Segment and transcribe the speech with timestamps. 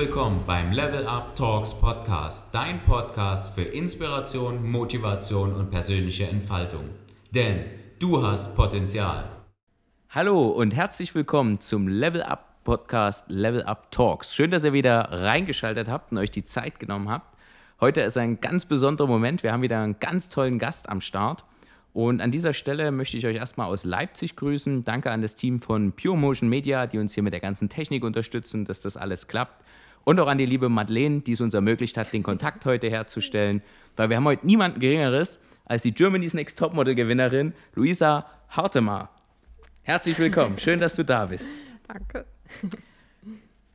[0.00, 6.88] willkommen beim Level Up Talks Podcast, dein Podcast für Inspiration, Motivation und persönliche Entfaltung.
[7.32, 7.66] Denn
[7.98, 9.28] du hast Potenzial.
[10.08, 14.34] Hallo und herzlich willkommen zum Level Up Podcast Level Up Talks.
[14.34, 17.36] Schön, dass ihr wieder reingeschaltet habt und euch die Zeit genommen habt.
[17.78, 19.42] Heute ist ein ganz besonderer Moment.
[19.42, 21.44] Wir haben wieder einen ganz tollen Gast am Start.
[21.92, 24.82] Und an dieser Stelle möchte ich euch erstmal aus Leipzig grüßen.
[24.82, 28.02] Danke an das Team von Pure Motion Media, die uns hier mit der ganzen Technik
[28.02, 29.62] unterstützen, dass das alles klappt.
[30.04, 33.62] Und auch an die liebe Madeleine, die es uns ermöglicht hat, den Kontakt heute herzustellen.
[33.96, 39.10] Weil wir haben heute niemanden Geringeres als die Germany's Next Topmodel-Gewinnerin Luisa Hartemar.
[39.82, 40.58] Herzlich willkommen.
[40.58, 41.52] Schön, dass du da bist.
[41.86, 42.26] Danke.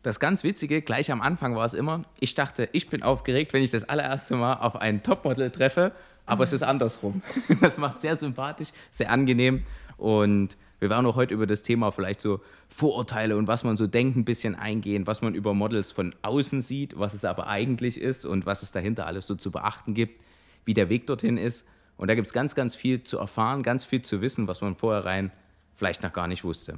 [0.03, 3.63] Das ganz Witzige, gleich am Anfang war es immer, ich dachte, ich bin aufgeregt, wenn
[3.63, 5.93] ich das allererste Mal auf einen Topmodel treffe
[6.25, 7.21] aber es ist andersrum.
[7.61, 9.63] Das macht sehr sympathisch, sehr angenehm
[9.97, 13.87] und wir werden auch heute über das Thema vielleicht so Vorurteile und was man so
[13.87, 17.99] denkt ein bisschen eingehen, was man über Models von außen sieht, was es aber eigentlich
[17.99, 20.21] ist und was es dahinter alles so zu beachten gibt,
[20.65, 21.65] wie der Weg dorthin ist.
[21.97, 24.75] Und da gibt es ganz, ganz viel zu erfahren, ganz viel zu wissen, was man
[24.75, 25.31] vorher rein
[25.75, 26.77] vielleicht noch gar nicht wusste.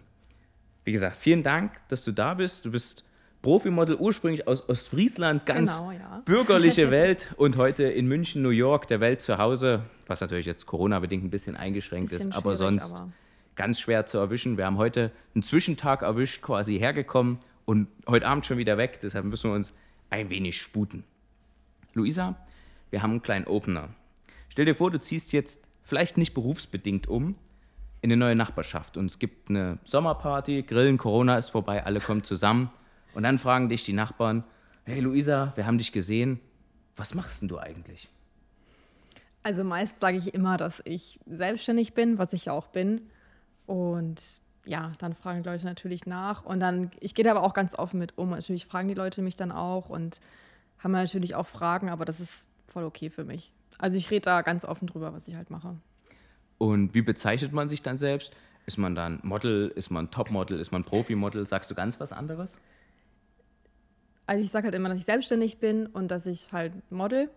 [0.84, 2.66] Wie gesagt, vielen Dank, dass du da bist.
[2.66, 3.04] Du bist
[3.42, 6.22] Profimodel ursprünglich aus Ostfriesland, ganz genau, ja.
[6.26, 10.66] bürgerliche Welt und heute in München, New York, der Welt zu Hause, was natürlich jetzt
[10.66, 13.12] Corona-bedingt ein bisschen eingeschränkt bisschen ist, aber sonst aber
[13.58, 14.58] ganz schwer zu erwischen.
[14.58, 19.26] Wir haben heute einen Zwischentag erwischt, quasi hergekommen und heute Abend schon wieder weg, deshalb
[19.26, 19.74] müssen wir uns
[20.10, 21.04] ein wenig sputen.
[21.94, 22.38] Luisa,
[22.92, 23.90] wir haben einen kleinen Opener.
[24.48, 27.36] Stell dir vor, du ziehst jetzt vielleicht nicht berufsbedingt um
[28.02, 32.24] in eine neue Nachbarschaft und es gibt eine Sommerparty, Grillen, Corona ist vorbei, alle kommen
[32.24, 32.70] zusammen
[33.14, 34.44] und dann fragen dich die Nachbarn,
[34.86, 36.40] hey Luisa, wir haben dich gesehen,
[36.96, 38.08] was machst denn du eigentlich?
[39.42, 43.02] Also meist sage ich immer, dass ich selbstständig bin, was ich auch bin.
[43.68, 46.44] Und ja, dann fragen die Leute natürlich nach.
[46.44, 48.32] Und dann, ich gehe da aber auch ganz offen mit um.
[48.32, 50.20] Natürlich fragen die Leute mich dann auch und
[50.80, 53.52] haben natürlich auch Fragen, aber das ist voll okay für mich.
[53.78, 55.76] Also ich rede da ganz offen drüber, was ich halt mache.
[56.58, 58.34] Und wie bezeichnet man sich dann selbst?
[58.66, 61.46] Ist man dann Model, ist man Topmodel, ist man Profimodel?
[61.46, 62.60] Sagst du ganz was anderes?
[64.26, 67.30] Also ich sage halt immer, dass ich selbstständig bin und dass ich halt model.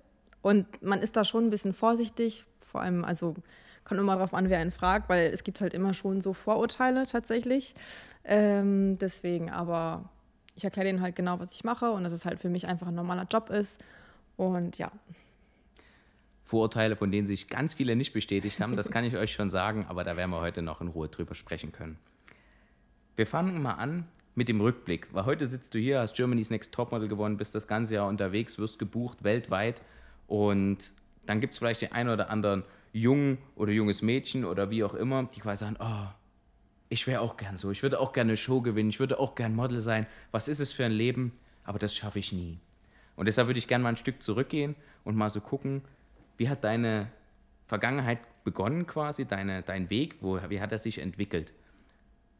[0.42, 3.34] Und man ist da schon ein bisschen vorsichtig, vor allem, also
[3.84, 7.06] kommt immer darauf an, wer einen fragt, weil es gibt halt immer schon so Vorurteile
[7.06, 7.74] tatsächlich.
[8.24, 10.08] Ähm, deswegen, aber
[10.54, 12.88] ich erkläre denen halt genau, was ich mache und dass es halt für mich einfach
[12.88, 13.82] ein normaler Job ist.
[14.36, 14.90] Und ja.
[16.42, 19.86] Vorurteile, von denen sich ganz viele nicht bestätigt haben, das kann ich euch schon sagen,
[19.88, 21.98] aber da werden wir heute noch in Ruhe drüber sprechen können.
[23.16, 25.12] Wir fangen mal an mit dem Rückblick.
[25.12, 28.58] Weil heute sitzt du hier, hast Germany's Next Topmodel gewonnen, bist das ganze Jahr unterwegs,
[28.58, 29.82] wirst gebucht weltweit
[30.26, 30.92] und
[31.26, 34.94] dann gibt es vielleicht den einen oder anderen Jungen oder junges Mädchen oder wie auch
[34.94, 36.08] immer, die quasi sagen, oh,
[36.88, 39.34] ich wäre auch gern so, ich würde auch gerne eine Show gewinnen, ich würde auch
[39.34, 40.06] gern Model sein.
[40.32, 41.32] Was ist es für ein Leben?
[41.62, 42.58] Aber das schaffe ich nie.
[43.16, 44.74] Und deshalb würde ich gerne mal ein Stück zurückgehen
[45.04, 45.82] und mal so gucken,
[46.36, 47.10] wie hat deine
[47.66, 51.52] Vergangenheit begonnen quasi, deine, dein Weg, wo, wie hat er sich entwickelt?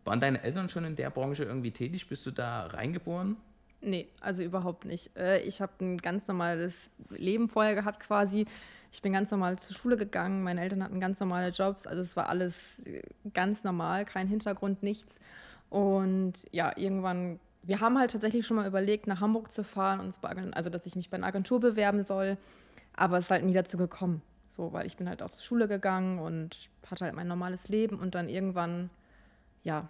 [0.04, 2.08] Waren deine Eltern schon in der Branche irgendwie tätig?
[2.08, 3.36] Bist du da reingeboren?
[3.82, 5.16] Nee, also überhaupt nicht.
[5.16, 8.46] Äh, ich habe ein ganz normales Leben vorher gehabt quasi.
[8.92, 12.16] Ich bin ganz normal zur Schule gegangen, meine Eltern hatten ganz normale Jobs, also es
[12.16, 13.02] war alles äh,
[13.32, 15.18] ganz normal, kein Hintergrund, nichts.
[15.68, 20.54] Und ja, irgendwann, wir haben halt tatsächlich schon mal überlegt, nach Hamburg zu fahren, und
[20.54, 22.36] also dass ich mich bei einer Agentur bewerben soll,
[22.96, 24.22] aber es ist halt nie dazu gekommen.
[24.48, 28.00] So, weil ich bin halt auch zur Schule gegangen und hatte halt mein normales Leben
[28.00, 28.90] und dann irgendwann
[29.62, 29.88] ja,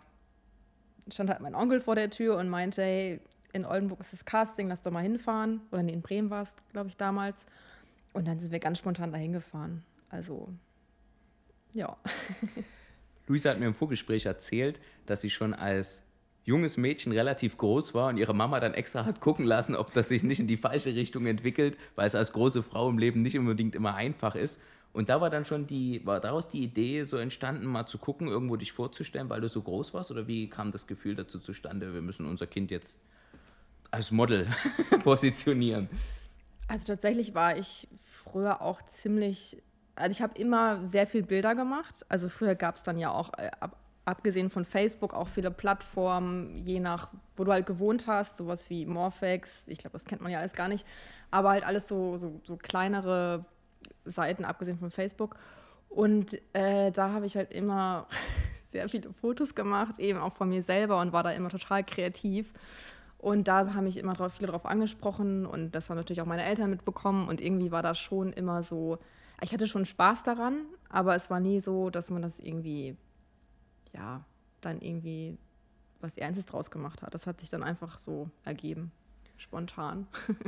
[1.11, 3.21] stand halt mein Onkel vor der Tür und meinte, hey,
[3.53, 5.61] in Oldenburg ist das Casting, lass doch mal hinfahren.
[5.73, 7.37] Oder nee, in Bremen war es, glaube ich, damals.
[8.13, 9.85] Und dann sind wir ganz spontan dahin gefahren.
[10.09, 10.53] Also,
[11.75, 11.97] ja.
[13.27, 16.03] Luisa hat mir im Vorgespräch erzählt, dass sie schon als
[16.45, 20.09] junges Mädchen relativ groß war und ihre Mama dann extra hat gucken lassen, ob das
[20.09, 23.39] sich nicht in die falsche Richtung entwickelt, weil es als große Frau im Leben nicht
[23.39, 24.59] unbedingt immer einfach ist.
[24.93, 28.27] Und da war dann schon die, war daraus die Idee so entstanden, mal zu gucken,
[28.27, 30.11] irgendwo dich vorzustellen, weil du so groß warst?
[30.11, 33.01] Oder wie kam das Gefühl dazu zustande, wir müssen unser Kind jetzt
[33.93, 34.49] als Model
[35.05, 35.89] positionieren?
[36.67, 37.87] Also tatsächlich war ich
[38.25, 39.63] früher auch ziemlich,
[39.95, 42.07] also ich habe immer sehr viel Bilder gemacht.
[42.09, 46.57] Also früher gab es dann ja auch, äh, ab, abgesehen von Facebook, auch viele Plattformen,
[46.59, 50.33] je nach, wo du halt gewohnt hast, sowas wie Morphex, ich glaube, das kennt man
[50.33, 50.87] ja alles gar nicht,
[51.31, 53.45] aber halt alles so, so, so kleinere
[54.05, 55.37] Seiten, abgesehen von Facebook.
[55.89, 58.07] Und äh, da habe ich halt immer
[58.73, 62.53] sehr viele Fotos gemacht, eben auch von mir selber und war da immer total kreativ.
[63.21, 66.43] Und da haben mich immer drauf, viele drauf angesprochen und das haben natürlich auch meine
[66.43, 67.29] Eltern mitbekommen.
[67.29, 68.99] Und irgendwie war das schon immer so,
[69.43, 72.97] ich hatte schon Spaß daran, aber es war nie so, dass man das irgendwie,
[73.93, 74.25] ja,
[74.63, 75.37] dann irgendwie
[76.01, 77.13] was Ernstes draus gemacht hat.
[77.13, 78.91] Das hat sich dann einfach so ergeben.
[79.37, 80.07] spontan.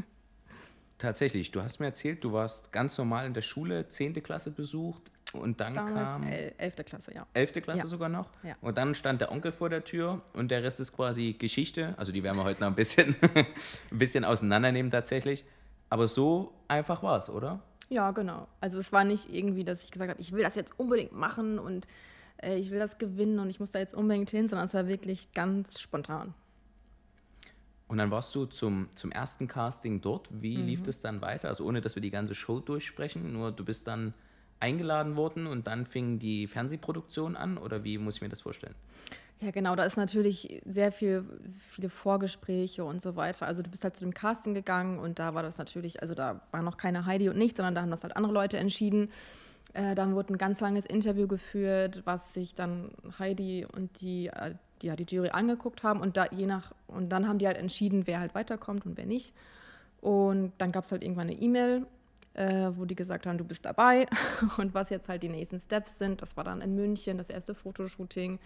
[0.99, 4.23] Tatsächlich, du hast mir erzählt, du warst ganz normal in der Schule, 10.
[4.23, 6.77] Klasse besucht und dann Damals kam el 11.
[6.85, 7.27] Klasse, ja.
[7.35, 7.53] 11.
[7.63, 7.87] Klasse Ja.
[7.87, 8.29] sogar noch.
[8.43, 8.55] Ja.
[8.61, 11.95] Und dann stand der Onkel vor der Tür und der Rest ist quasi Geschichte.
[11.97, 15.45] Also die werden wir heute noch ein bisschen, ein bisschen auseinandernehmen tatsächlich.
[15.91, 17.61] Aber so einfach war es, oder?
[17.91, 18.49] Ja, genau.
[18.61, 21.59] Also es war nicht irgendwie, dass ich gesagt habe, ich will das jetzt unbedingt machen
[21.59, 21.87] und
[22.43, 24.87] äh, ich will das gewinnen und ich muss da jetzt unbedingt hin, sondern es war
[24.87, 26.33] wirklich ganz spontan.
[27.89, 30.29] Und dann warst du zum, zum ersten Casting dort.
[30.31, 30.65] Wie Mhm.
[30.67, 31.49] lief das dann weiter?
[31.49, 34.15] Also ohne, dass wir die ganze Show durchsprechen, nur du bist dann
[34.63, 38.75] eingeladen worden und dann fing die Fernsehproduktion an oder wie muss ich mir das vorstellen?
[39.41, 41.25] Ja, genau, da ist natürlich sehr viel,
[41.71, 43.47] viele Vorgespräche und so weiter.
[43.47, 46.41] Also du bist halt zu dem Casting gegangen und da war das natürlich, also da
[46.53, 49.11] war noch keine Heidi und nicht, sondern da haben das halt andere Leute entschieden.
[49.75, 54.55] Äh, dann wurde ein ganz langes Interview geführt, was sich dann Heidi und die, äh,
[54.81, 57.59] die, ja, die Jury angeguckt haben und da je nach, und dann haben die halt
[57.59, 59.35] entschieden, wer halt weiterkommt und wer nicht.
[60.01, 61.87] Und dann gab es halt irgendwann eine E-Mail,
[62.35, 64.07] äh, wo die gesagt haben, du bist dabei
[64.59, 66.23] und was jetzt halt die nächsten Steps sind.
[66.23, 68.39] Das war dann in München, das erste Fotoshooting.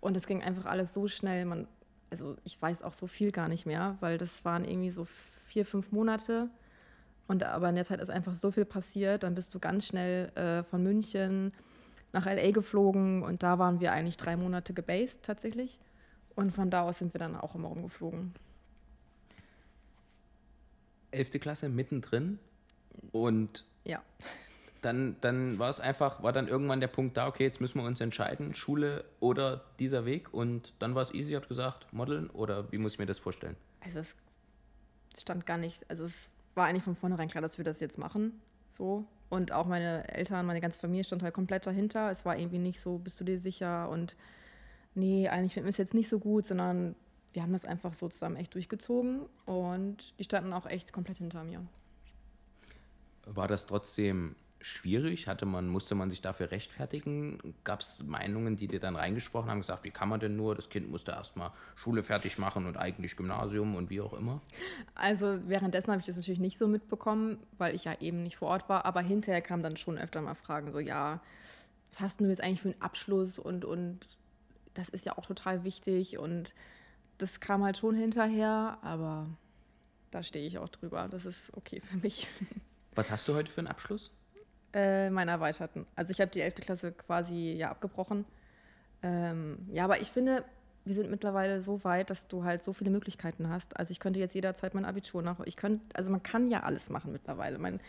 [0.00, 1.44] Und es ging einfach alles so schnell.
[1.44, 1.66] Man,
[2.10, 5.06] also ich weiß auch so viel gar nicht mehr, weil das waren irgendwie so
[5.46, 6.48] vier, fünf Monate.
[7.28, 9.22] Und aber in der Zeit ist einfach so viel passiert.
[9.22, 11.52] Dann bist du ganz schnell äh, von München
[12.12, 15.78] nach LA geflogen und da waren wir eigentlich drei Monate gebased tatsächlich.
[16.34, 18.34] Und von da aus sind wir dann auch immer rumgeflogen.
[21.12, 21.30] 11.
[21.40, 22.38] Klasse mittendrin
[23.12, 24.02] und Ja.
[24.82, 27.86] dann, dann war es einfach, war dann irgendwann der Punkt da, okay, jetzt müssen wir
[27.86, 32.70] uns entscheiden, Schule oder dieser Weg und dann war es easy, habt gesagt, modeln oder
[32.72, 33.56] wie muss ich mir das vorstellen?
[33.80, 34.16] Also es
[35.18, 38.40] stand gar nicht, also es war eigentlich von vornherein klar, dass wir das jetzt machen.
[38.70, 39.04] So.
[39.28, 42.10] Und auch meine Eltern, meine ganze Familie stand halt komplett dahinter.
[42.10, 43.88] Es war irgendwie nicht so, bist du dir sicher?
[43.88, 44.16] Und
[44.94, 46.96] nee, eigentlich finden wir es jetzt nicht so gut, sondern
[47.32, 51.44] wir haben das einfach so zusammen echt durchgezogen und die standen auch echt komplett hinter
[51.44, 51.62] mir.
[53.34, 55.26] War das trotzdem schwierig?
[55.26, 57.54] Hatte man, musste man sich dafür rechtfertigen?
[57.64, 60.54] Gab es Meinungen, die dir dann reingesprochen haben, gesagt, wie kann man denn nur?
[60.54, 64.40] Das Kind musste erstmal Schule fertig machen und eigentlich Gymnasium und wie auch immer.
[64.94, 68.48] Also währenddessen habe ich das natürlich nicht so mitbekommen, weil ich ja eben nicht vor
[68.48, 68.84] Ort war.
[68.84, 71.20] Aber hinterher kamen dann schon öfter mal Fragen, so ja,
[71.90, 74.06] was hast du jetzt eigentlich für einen Abschluss und, und
[74.74, 76.18] das ist ja auch total wichtig.
[76.18, 76.54] Und
[77.18, 79.26] das kam halt schon hinterher, aber
[80.10, 81.08] da stehe ich auch drüber.
[81.08, 82.28] Das ist okay für mich.
[83.00, 84.10] Was hast du heute für einen Abschluss?
[84.74, 85.86] Äh, meinen Erweiterten.
[85.96, 86.56] Also ich habe die 11.
[86.56, 88.26] Klasse quasi ja abgebrochen.
[89.02, 90.44] Ähm, ja, aber ich finde,
[90.84, 93.74] wir sind mittlerweile so weit, dass du halt so viele Möglichkeiten hast.
[93.78, 95.40] Also ich könnte jetzt jederzeit mein Abitur nach.
[95.46, 97.56] Ich könnte, also man kann ja alles machen mittlerweile.
[97.56, 97.80] Mein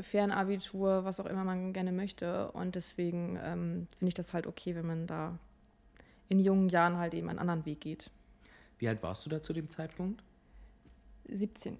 [0.00, 2.50] Fernabitur, was auch immer man gerne möchte.
[2.50, 5.38] Und deswegen ähm, finde ich das halt okay, wenn man da
[6.28, 8.10] in jungen Jahren halt eben einen anderen Weg geht.
[8.78, 10.24] Wie alt warst du da zu dem Zeitpunkt?
[11.28, 11.78] 17.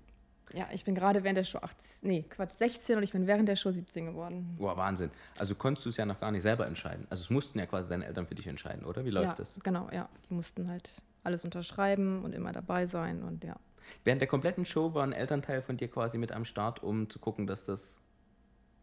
[0.55, 3.49] Ja, ich bin gerade während der Show 18, nee, Quatsch, 16 und ich bin während
[3.49, 4.57] der Show 17 geworden.
[4.59, 5.11] Boah, Wahnsinn.
[5.39, 7.07] Also konntest du es ja noch gar nicht selber entscheiden.
[7.11, 9.05] Also es mussten ja quasi deine Eltern für dich entscheiden, oder?
[9.05, 9.59] Wie läuft ja, das?
[9.63, 10.09] Genau, ja.
[10.29, 10.91] Die mussten halt
[11.25, 13.57] alles unterschreiben und immer dabei sein und ja.
[14.05, 17.19] Während der kompletten Show war ein Elternteil von dir quasi mit am Start, um zu
[17.19, 18.01] gucken, dass das.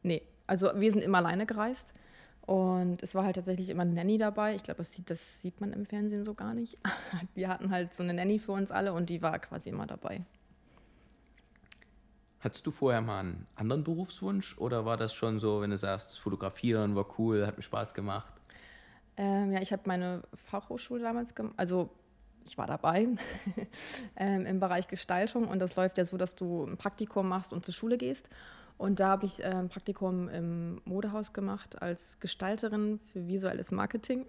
[0.03, 1.93] Nee, also wir sind immer alleine gereist
[2.41, 4.55] und es war halt tatsächlich immer eine Nanny dabei.
[4.55, 6.77] Ich glaube, das sieht, das sieht man im Fernsehen so gar nicht.
[7.35, 10.21] Wir hatten halt so eine Nanny für uns alle und die war quasi immer dabei.
[12.41, 16.09] Hattest du vorher mal einen anderen Berufswunsch oder war das schon so, wenn du sagst,
[16.09, 18.33] das Fotografieren war cool, hat mir Spaß gemacht?
[19.17, 21.89] Ähm, ja, ich habe meine Fachhochschule damals gemacht, also
[22.45, 23.07] ich war dabei
[24.15, 27.63] ähm, im Bereich Gestaltung und das läuft ja so, dass du ein Praktikum machst und
[27.63, 28.29] zur Schule gehst.
[28.77, 34.25] Und da habe ich ein Praktikum im Modehaus gemacht als Gestalterin für visuelles Marketing.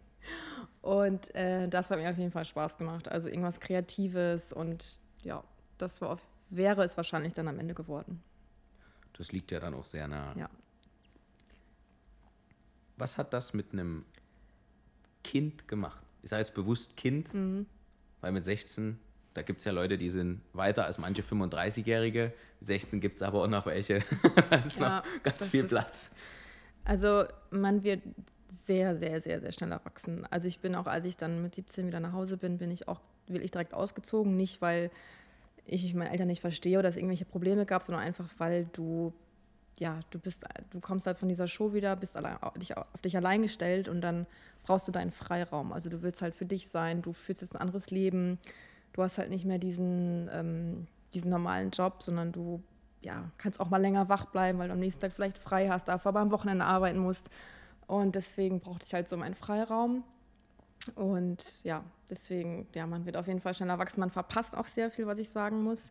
[0.82, 3.10] und äh, das hat mir auf jeden Fall Spaß gemacht.
[3.10, 5.42] Also irgendwas Kreatives und ja,
[5.78, 6.20] das war auf,
[6.56, 8.22] wäre es wahrscheinlich dann am Ende geworden.
[9.14, 10.34] Das liegt ja dann auch sehr nah.
[10.36, 10.48] Ja.
[12.96, 14.04] Was hat das mit einem
[15.24, 16.02] Kind gemacht?
[16.22, 17.66] Ich sage jetzt bewusst Kind, Mhm.
[18.20, 18.98] weil mit 16,
[19.34, 22.32] da gibt es ja Leute, die sind weiter als manche 35-Jährige.
[22.60, 24.00] 16 gibt es aber auch noch welche.
[24.50, 26.10] da ist Ja, noch ganz viel ist- Platz.
[26.84, 28.02] Also man wird
[28.66, 30.26] sehr, sehr, sehr, sehr schnell erwachsen.
[30.30, 32.88] Also ich bin auch, als ich dann mit 17 wieder nach Hause bin, bin ich
[32.88, 34.36] auch wirklich direkt ausgezogen.
[34.36, 34.90] Nicht, weil
[35.66, 39.12] ich meine Eltern nicht verstehe oder es irgendwelche Probleme gab, sondern einfach, weil du,
[39.78, 43.00] ja, du bist, du kommst halt von dieser Show wieder, bist allein, auf, dich, auf
[43.02, 44.26] dich allein gestellt und dann
[44.64, 45.72] brauchst du deinen Freiraum.
[45.72, 48.38] Also du willst halt für dich sein, du führst jetzt ein anderes Leben.
[48.92, 52.62] Du hast halt nicht mehr diesen, ähm, diesen normalen Job, sondern du
[53.00, 55.88] ja, kannst auch mal länger wach bleiben, weil du am nächsten Tag vielleicht frei hast,
[55.88, 57.30] dafür aber am Wochenende arbeiten musst.
[57.86, 60.04] Und deswegen brauchte ich halt so meinen Freiraum.
[60.94, 64.00] Und ja, deswegen, ja, man wird auf jeden Fall schneller wachsen.
[64.00, 65.90] Man verpasst auch sehr viel, was ich sagen muss.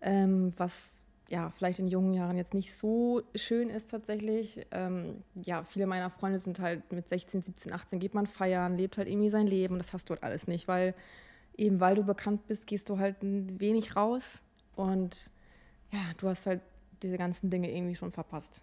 [0.00, 4.66] Ähm, was ja vielleicht in jungen Jahren jetzt nicht so schön ist tatsächlich.
[4.70, 8.98] Ähm, ja, viele meiner Freunde sind halt mit 16, 17, 18 geht man feiern, lebt
[8.98, 9.78] halt irgendwie sein Leben.
[9.78, 10.94] Das hast du halt alles nicht, weil
[11.56, 14.40] eben weil du bekannt bist, gehst du halt ein wenig raus
[14.76, 15.30] und
[15.92, 16.62] ja, du hast halt
[17.02, 18.62] diese ganzen Dinge irgendwie schon verpasst.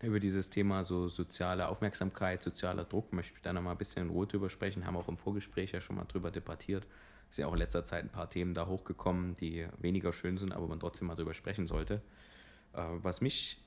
[0.00, 4.02] Über dieses Thema so soziale Aufmerksamkeit, sozialer Druck möchte ich da noch mal ein bisschen
[4.02, 4.86] in Ruhe drüber sprechen.
[4.86, 6.86] Haben auch im Vorgespräch ja schon mal drüber debattiert.
[7.30, 10.38] Es sind ja auch in letzter Zeit ein paar Themen da hochgekommen, die weniger schön
[10.38, 12.00] sind, aber man trotzdem mal drüber sprechen sollte.
[12.74, 13.60] Äh, was mich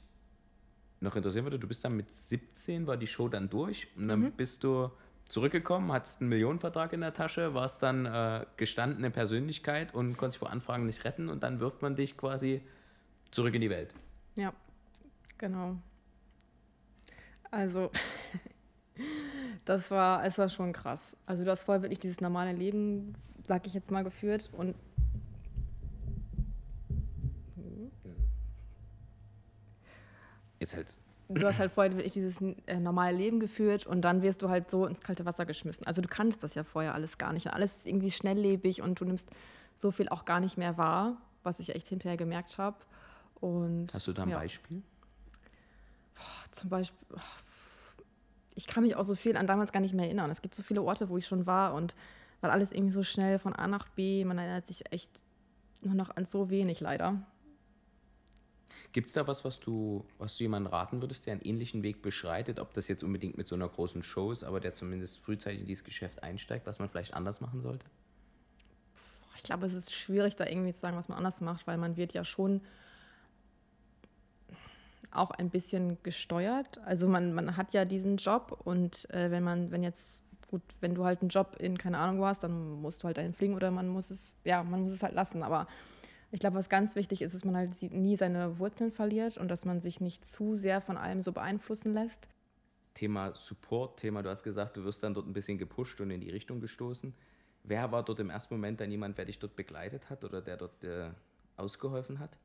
[1.02, 4.22] noch interessieren würde, du bist dann mit 17, war die Show dann durch und dann
[4.22, 4.32] mhm.
[4.32, 4.90] bist du
[5.28, 10.50] zurückgekommen, hattest einen Millionenvertrag in der Tasche, warst dann äh, gestandene Persönlichkeit und konntest vor
[10.50, 12.62] Anfragen nicht retten und dann wirft man dich quasi
[13.32, 13.94] zurück in die Welt.
[14.36, 14.54] Ja,
[15.38, 15.78] genau.
[17.51, 17.91] Also,
[19.65, 21.15] das war, es war schon krass.
[21.25, 23.13] Also, du hast vorher wirklich dieses normale Leben,
[23.46, 24.75] sag ich jetzt mal, geführt und.
[30.60, 30.96] Jetzt halt.
[31.27, 32.36] Du hast halt vorher wirklich dieses
[32.67, 35.86] äh, normale Leben geführt und dann wirst du halt so ins kalte Wasser geschmissen.
[35.86, 37.51] Also, du kannst das ja vorher alles gar nicht.
[37.51, 39.29] Alles ist irgendwie schnelllebig und du nimmst
[39.75, 42.77] so viel auch gar nicht mehr wahr, was ich echt hinterher gemerkt habe.
[43.91, 44.38] Hast du da ein ja.
[44.38, 44.84] Beispiel?
[46.51, 47.18] Zum Beispiel,
[48.56, 50.30] ich kann mich auch so viel an damals gar nicht mehr erinnern.
[50.30, 51.96] Es gibt so viele Orte, wo ich schon war und
[52.42, 55.12] weil alles irgendwie so schnell von A nach B, man erinnert sich echt
[55.82, 57.22] nur noch an so wenig leider.
[58.94, 62.01] Gibt es da was, was du, was du jemandem raten würdest, der einen ähnlichen Weg
[62.01, 65.62] beschreitet, ob das jetzt unbedingt mit so einer großen Show ist, aber der zumindest frühzeitig
[65.62, 67.86] in dieses Geschäft einsteigt, was man vielleicht anders machen sollte?
[69.38, 71.96] Ich glaube, es ist schwierig, da irgendwie zu sagen, was man anders macht, weil man
[71.96, 72.62] wird ja schon
[75.12, 76.79] auch ein bisschen gesteuert.
[76.86, 80.96] Also man, man hat ja diesen Job und äh, wenn man, wenn jetzt, gut, wenn
[80.96, 83.72] du halt einen Job in, keine Ahnung, hast, dann musst du halt dahin fliegen oder
[83.72, 85.43] man muss es, ja, man muss es halt lassen.
[85.43, 85.67] Aber
[86.31, 89.50] ich glaube, was ganz wichtig ist, ist, dass man halt nie seine Wurzeln verliert und
[89.50, 92.27] dass man sich nicht zu sehr von allem so beeinflussen lässt.
[92.93, 96.22] Thema Support, Thema, du hast gesagt, du wirst dann dort ein bisschen gepusht und in
[96.22, 97.13] die Richtung gestoßen.
[97.63, 100.58] Wer war dort im ersten Moment dann jemand, der dich dort begleitet hat oder der
[100.58, 101.10] dort äh,
[101.58, 102.38] ausgeholfen hat?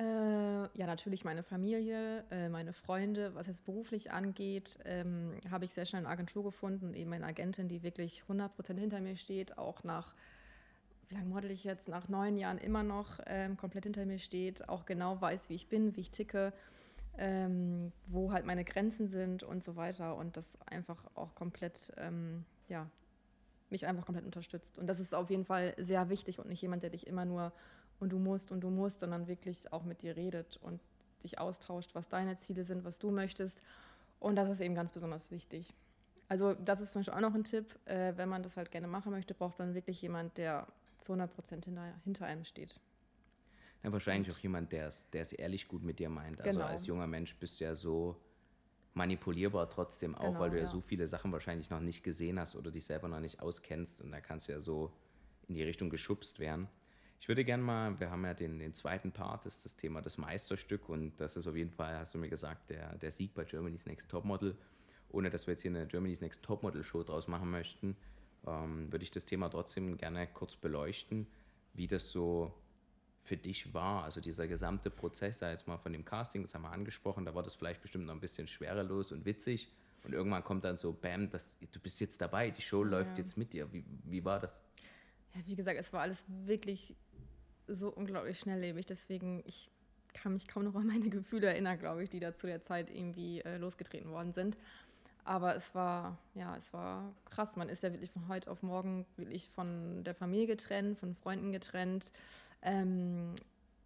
[0.00, 0.02] Äh,
[0.78, 3.34] ja, natürlich meine Familie, äh, meine Freunde.
[3.34, 7.68] Was es beruflich angeht, ähm, habe ich sehr schnell eine Agentur gefunden, eben eine Agentin,
[7.68, 10.14] die wirklich 100% hinter mir steht, auch nach,
[11.08, 14.70] wie lange model ich jetzt, nach neun Jahren immer noch ähm, komplett hinter mir steht,
[14.70, 16.54] auch genau weiß, wie ich bin, wie ich ticke,
[17.18, 22.46] ähm, wo halt meine Grenzen sind und so weiter und das einfach auch komplett, ähm,
[22.68, 22.88] ja,
[23.68, 24.78] mich einfach komplett unterstützt.
[24.78, 27.52] Und das ist auf jeden Fall sehr wichtig und nicht jemand, der dich immer nur
[28.00, 30.80] und du musst und du musst, sondern wirklich auch mit dir redet und
[31.22, 33.62] dich austauscht, was deine Ziele sind, was du möchtest.
[34.18, 35.72] Und das ist eben ganz besonders wichtig.
[36.28, 38.86] Also das ist zum Beispiel auch noch ein Tipp, äh, wenn man das halt gerne
[38.86, 40.66] machen möchte, braucht man wirklich jemand, der
[41.00, 42.78] zu 100 Prozent hinter, hinter einem steht.
[43.82, 46.40] Ja, wahrscheinlich auch jemand, der es ehrlich gut mit dir meint.
[46.40, 46.70] Also genau.
[46.70, 48.16] als junger Mensch bist du ja so
[48.94, 52.38] manipulierbar trotzdem auch, genau, weil du ja, ja, so viele Sachen wahrscheinlich noch nicht gesehen
[52.38, 54.92] hast oder dich selber noch nicht auskennst und da kannst du ja so
[55.48, 56.68] in die Richtung geschubst werden.
[57.20, 60.00] Ich würde gerne mal, wir haben ja den, den zweiten Part, das ist das Thema
[60.00, 63.34] das Meisterstück und das ist auf jeden Fall, hast du mir gesagt, der, der Sieg
[63.34, 64.56] bei Germany's Next Topmodel.
[65.10, 67.94] Ohne dass wir jetzt hier eine Germany's Next Topmodel Show draus machen möchten,
[68.46, 71.26] ähm, würde ich das Thema trotzdem gerne kurz beleuchten,
[71.74, 72.54] wie das so
[73.22, 74.04] für dich war.
[74.04, 77.34] Also dieser gesamte Prozess, sei jetzt mal von dem Casting, das haben wir angesprochen, da
[77.34, 79.70] war das vielleicht bestimmt noch ein bisschen schwerelos und witzig.
[80.04, 82.90] Und irgendwann kommt dann so, bam, das, du bist jetzt dabei, die Show ja.
[82.90, 83.70] läuft jetzt mit dir.
[83.70, 84.62] Wie, wie war das?
[85.34, 86.96] Ja, wie gesagt, es war alles wirklich
[87.74, 88.86] so unglaublich schnelllebig.
[88.86, 89.70] Deswegen, ich
[90.12, 92.90] kann mich kaum noch an meine Gefühle erinnern, glaube ich, die da zu der Zeit
[92.90, 94.56] irgendwie äh, losgetreten worden sind.
[95.24, 97.56] Aber es war, ja, es war krass.
[97.56, 101.52] Man ist ja wirklich von heute auf morgen wirklich von der Familie getrennt, von Freunden
[101.52, 102.12] getrennt.
[102.62, 103.34] Ähm,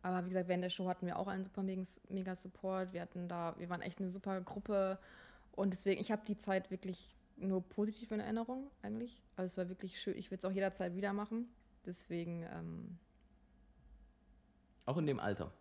[0.03, 2.93] aber wie gesagt, während der Show hatten wir auch einen super mega Support.
[2.93, 4.99] Wir hatten da, wir waren echt eine super Gruppe.
[5.53, 9.23] Und deswegen, ich habe die Zeit wirklich nur positiv in Erinnerung eigentlich.
[9.37, 10.17] Also es war wirklich schön.
[10.17, 11.49] Ich würde es auch jederzeit wieder machen.
[11.87, 12.99] Deswegen, ähm,
[14.87, 15.53] auch in dem Alter?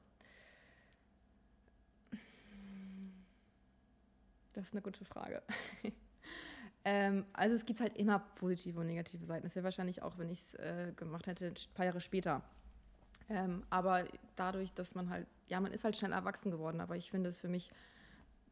[4.54, 5.42] Das ist eine gute Frage.
[6.86, 9.44] ähm, also es gibt halt immer positive und negative Seiten.
[9.44, 12.44] Das wäre wahrscheinlich auch, wenn ich es äh, gemacht hätte, ein paar Jahre später.
[13.30, 17.10] Ähm, aber dadurch, dass man halt, ja, man ist halt schnell erwachsen geworden, aber ich
[17.10, 17.72] finde es für mich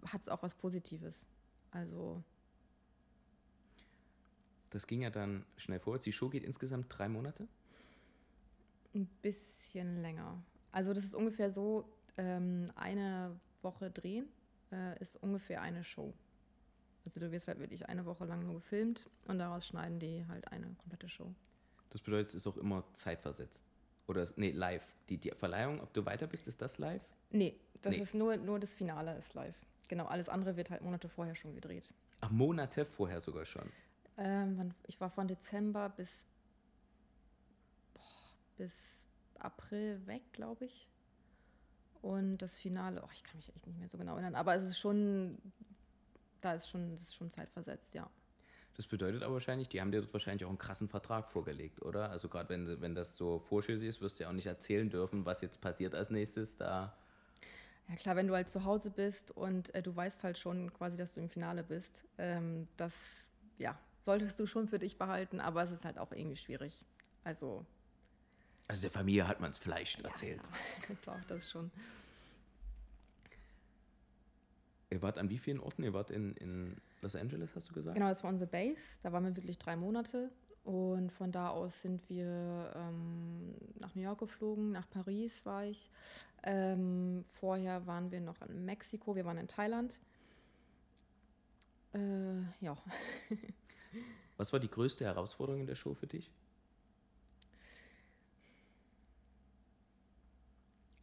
[0.08, 1.28] hat es auch was Positives.
[1.72, 2.24] Also.
[4.72, 6.06] Das ging ja dann schnell vorwärts.
[6.06, 7.48] Die Show geht insgesamt drei Monate?
[8.96, 10.42] Ein bisschen länger.
[10.72, 11.86] Also das ist ungefähr so,
[12.18, 14.28] ähm, eine Woche drehen
[14.72, 16.14] äh, ist ungefähr eine Show.
[17.06, 20.48] Also du wirst halt wirklich eine Woche lang nur gefilmt und daraus schneiden die halt
[20.52, 21.34] eine komplette Show.
[21.90, 23.66] Das bedeutet, es ist auch immer zeitversetzt.
[24.08, 24.86] Oder, nee, live.
[25.10, 27.02] Die, die Verleihung, ob du weiter bist, ist das live?
[27.32, 28.02] Nee, das Nee.
[28.02, 29.56] ist nur, nur das Finale ist live.
[29.88, 31.94] Genau, alles andere wird halt Monate vorher schon gedreht.
[32.22, 33.70] Ach, Monate vorher sogar schon.
[34.18, 36.10] Ähm, ich war von Dezember bis,
[37.94, 38.02] boah,
[38.58, 39.01] bis
[39.44, 40.88] April weg, glaube ich.
[42.02, 44.66] Und das Finale, oh, ich kann mich echt nicht mehr so genau erinnern, aber es
[44.66, 45.38] ist schon,
[46.42, 48.10] da ist schon, das ist schon zeitversetzt, ja.
[48.76, 52.10] Das bedeutet aber wahrscheinlich, die haben dir dort wahrscheinlich auch einen krassen Vertrag vorgelegt, oder?
[52.10, 55.26] Also gerade wenn, wenn das so vorschüssig ist, wirst du ja auch nicht erzählen dürfen,
[55.26, 56.58] was jetzt passiert als nächstes.
[56.58, 56.98] Da
[57.90, 60.98] Ja klar, wenn du halt zu Hause bist und äh, du weißt halt schon quasi,
[60.98, 62.94] dass du im Finale bist, ähm, das,
[63.58, 66.86] ja, solltest du schon für dich behalten, aber es ist halt auch irgendwie schwierig.
[67.24, 67.66] Also,
[68.72, 70.40] Also der Familie hat man es vielleicht erzählt.
[70.88, 71.70] ja, klar, das schon.
[74.90, 75.84] Ihr wart an wie vielen Orten?
[75.84, 77.96] Ihr wart in, in Los Angeles, hast du gesagt?
[77.96, 78.80] Genau, das war unsere Base.
[79.04, 80.32] Da waren wir wirklich drei Monate.
[80.64, 85.90] Und von da aus sind wir ähm, nach New York geflogen, nach Paris war ich.
[86.44, 90.00] Ähm, vorher waren wir noch in Mexiko, wir waren in Thailand.
[91.94, 92.78] Äh, ja,
[94.38, 96.32] Was war die größte Herausforderung in der Show für dich?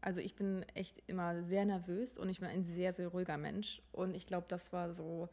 [0.09, 3.83] Also ich bin echt immer sehr nervös und ich bin ein sehr, sehr ruhiger Mensch.
[3.93, 5.29] Und ich glaube, das war so,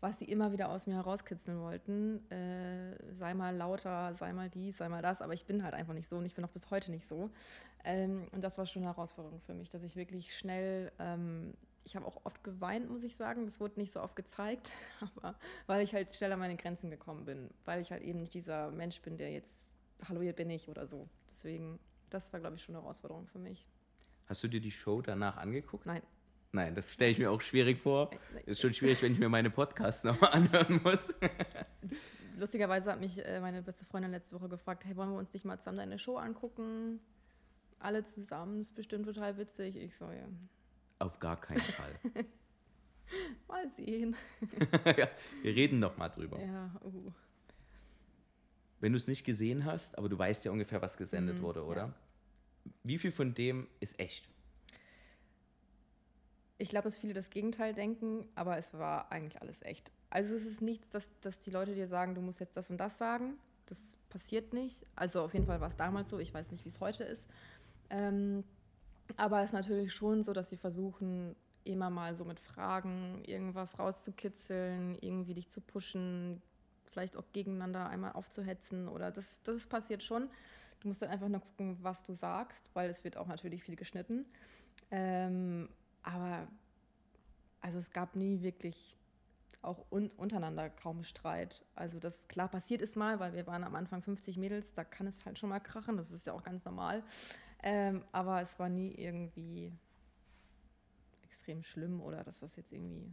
[0.00, 2.24] was sie immer wieder aus mir herauskitzeln wollten.
[2.30, 5.20] Äh, sei mal lauter, sei mal dies, sei mal das.
[5.20, 7.28] Aber ich bin halt einfach nicht so und ich bin auch bis heute nicht so.
[7.84, 11.52] Ähm, und das war schon eine Herausforderung für mich, dass ich wirklich schnell, ähm,
[11.84, 13.44] ich habe auch oft geweint, muss ich sagen.
[13.44, 14.72] Das wurde nicht so oft gezeigt,
[15.16, 15.34] aber
[15.66, 17.50] weil ich halt schnell an meine Grenzen gekommen bin.
[17.66, 19.68] Weil ich halt eben nicht dieser Mensch bin, der jetzt,
[20.08, 21.10] hallo, hier bin ich oder so.
[21.28, 21.78] Deswegen,
[22.08, 23.66] das war, glaube ich, schon eine Herausforderung für mich.
[24.26, 25.86] Hast du dir die Show danach angeguckt?
[25.86, 26.02] Nein,
[26.54, 28.10] Nein, das stelle ich mir auch schwierig vor.
[28.32, 28.44] Nein.
[28.46, 31.12] Ist schon schwierig, wenn ich mir meine Podcasts nochmal anhören muss.
[32.38, 35.44] Lustigerweise hat mich äh, meine beste Freundin letzte Woche gefragt, hey, wollen wir uns nicht
[35.44, 37.00] mal zusammen deine Show angucken?
[37.80, 39.74] Alle zusammen, ist bestimmt total witzig.
[39.74, 40.28] Ich so, ja,
[41.00, 41.92] Auf gar keinen Fall.
[43.48, 44.14] mal sehen.
[44.96, 45.08] ja,
[45.42, 46.40] wir reden nochmal drüber.
[46.40, 47.10] Ja, uh.
[48.78, 51.94] Wenn du es nicht gesehen hast, aber du weißt ja ungefähr, was gesendet wurde, oder?
[52.82, 54.28] Wie viel von dem ist echt?
[56.58, 59.92] Ich glaube, dass viele das Gegenteil denken, aber es war eigentlich alles echt.
[60.10, 62.78] Also es ist nichts, dass, dass die Leute dir sagen, du musst jetzt das und
[62.78, 63.34] das sagen.
[63.66, 64.86] Das passiert nicht.
[64.94, 66.18] Also auf jeden Fall war es damals so.
[66.18, 67.28] Ich weiß nicht, wie es heute ist.
[67.90, 68.44] Ähm,
[69.16, 73.78] aber es ist natürlich schon so, dass sie versuchen, immer mal so mit Fragen irgendwas
[73.78, 76.40] rauszukitzeln, irgendwie dich zu pushen,
[76.84, 80.28] vielleicht auch gegeneinander einmal aufzuhetzen oder das, das passiert schon.
[80.84, 83.74] Du musst dann einfach nur gucken, was du sagst, weil es wird auch natürlich viel
[83.74, 84.26] geschnitten.
[84.90, 85.70] Ähm,
[86.02, 86.46] aber
[87.62, 88.98] also es gab nie wirklich
[89.62, 91.64] auch un untereinander kaum Streit.
[91.74, 95.06] Also das klar passiert ist mal, weil wir waren am Anfang 50 Mädels, da kann
[95.06, 97.02] es halt schon mal krachen, das ist ja auch ganz normal.
[97.62, 99.72] Ähm, aber es war nie irgendwie
[101.22, 103.10] extrem schlimm oder dass das jetzt irgendwie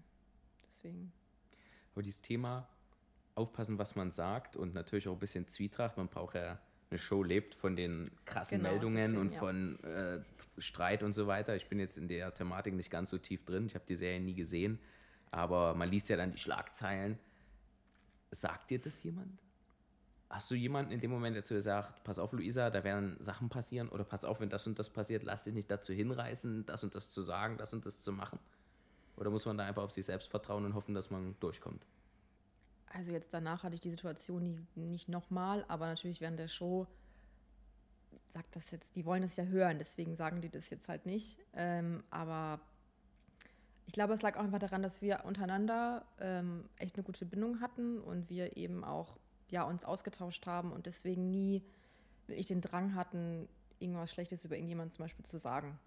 [0.67, 1.13] deswegen.
[1.93, 2.67] Aber dieses Thema
[3.35, 5.95] aufpassen, was man sagt und natürlich auch ein bisschen Zwietracht.
[5.95, 6.59] Man braucht ja,
[6.91, 9.39] eine Show lebt von den krassen Genau, Meldungen deswegen, und ja.
[9.39, 10.19] von äh,
[10.57, 11.55] Streit und so weiter.
[11.55, 13.65] Ich bin jetzt in der Thematik nicht ganz so tief drin.
[13.65, 14.77] Ich habe die Serie nie gesehen.
[15.31, 17.17] Aber man liest ja dann die Schlagzeilen.
[18.31, 19.39] Sagt dir das jemand?
[20.29, 23.17] Hast du jemanden in dem Moment, der zu dir sagt, pass auf, Luisa, da werden
[23.19, 26.65] Sachen passieren oder pass auf, wenn das und das passiert, lass dich nicht dazu hinreißen,
[26.65, 28.39] das und das zu sagen, das und das zu machen?
[29.17, 31.85] Oder muss man da einfach auf sich selbst vertrauen und hoffen, dass man durchkommt?
[32.93, 36.87] Also jetzt danach hatte ich die Situation nie, nicht nochmal, aber natürlich während der Show
[38.27, 41.37] sagt das jetzt, die wollen das ja hören, deswegen sagen die das jetzt halt nicht.
[41.53, 42.59] Ähm, aber
[43.85, 47.61] ich glaube, es lag auch einfach daran, dass wir untereinander ähm, echt eine gute Bindung
[47.61, 49.17] hatten und wir eben auch
[49.49, 51.63] ja, uns ausgetauscht haben und deswegen nie
[52.27, 53.49] wirklich den Drang hatten,
[53.79, 55.77] irgendwas Schlechtes über irgendjemanden zum Beispiel zu sagen.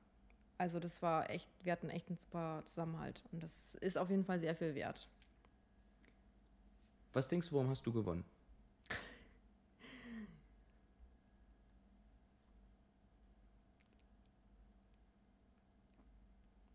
[0.59, 4.25] Also das war echt, wir hatten echt einen super Zusammenhalt und das ist auf jeden
[4.25, 5.09] Fall sehr viel wert.
[7.15, 8.25] Was denkst du, warum hast du gewonnen?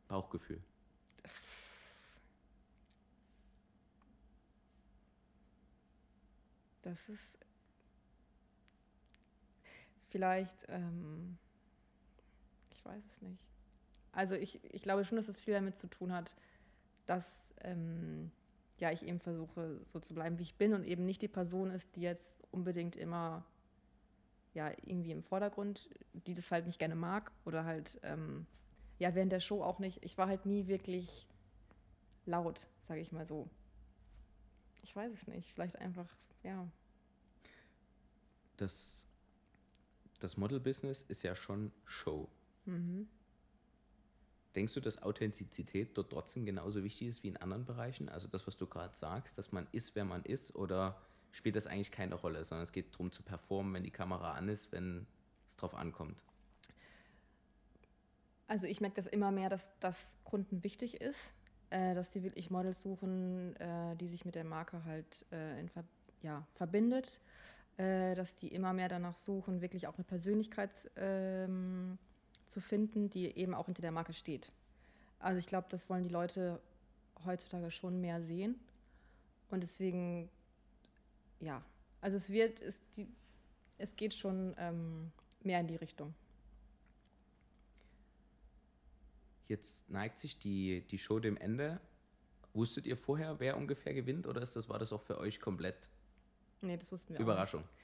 [0.08, 0.62] Bauchgefühl.
[6.82, 7.20] Das ist
[10.10, 11.38] vielleicht, ähm,
[12.72, 13.44] ich weiß es nicht.
[14.14, 16.34] Also ich, ich glaube schon, dass es viel damit zu tun hat,
[17.06, 18.32] dass ähm,
[18.80, 21.72] ja, ich eben versuche, so zu bleiben, wie ich bin und eben nicht die Person
[21.72, 23.46] ist, die jetzt unbedingt immer
[24.54, 28.46] ja, irgendwie im Vordergrund, die das halt nicht gerne mag oder halt, ähm,
[28.98, 30.04] ja, während der Show auch nicht.
[30.04, 31.28] Ich war halt nie wirklich
[32.26, 33.50] laut, sage ich mal so.
[34.82, 35.54] Ich weiß es nicht.
[35.54, 36.08] Vielleicht einfach,
[36.44, 36.68] ja.
[38.58, 39.06] Das,
[40.20, 42.28] das Model-Business ist ja schon Show.
[42.66, 43.08] Mhm.
[44.56, 48.10] Denkst du, dass Authentizität dort trotzdem genauso wichtig ist wie in anderen Bereichen?
[48.10, 51.00] Also das, was du gerade sagst, dass man ist, wer man ist, oder
[51.32, 54.50] spielt das eigentlich keine Rolle, sondern es geht darum zu performen, wenn die Kamera an
[54.50, 55.06] ist, wenn
[55.48, 56.18] es drauf ankommt?
[58.48, 61.34] Also ich merke das immer mehr, dass das Kunden wichtig ist,
[61.70, 65.84] äh, dass die wirklich Models suchen, äh, die sich mit der Marke halt äh, Ver
[66.24, 67.22] ja, verbindet,
[67.78, 72.00] äh, dass die immer mehr danach suchen, wirklich auch eine Persönlichkeit ähm,
[72.50, 74.52] zu finden, die eben auch hinter der Marke steht.
[75.20, 76.60] Also ich glaube, das wollen die Leute
[77.26, 78.60] heutzutage schon mehr sehen.
[79.50, 80.30] Und deswegen,
[81.40, 81.64] ja,
[82.02, 83.08] also es wird, es, die,
[83.78, 85.12] es geht schon ähm,
[85.44, 86.14] mehr in die Richtung.
[89.48, 91.80] Jetzt neigt sich die, die Show dem Ende.
[92.54, 95.90] Wusstet ihr vorher, wer ungefähr gewinnt oder ist das, war das auch für euch komplett
[96.62, 97.62] nee, das wussten wir Überraschung?
[97.62, 97.79] Auch nicht.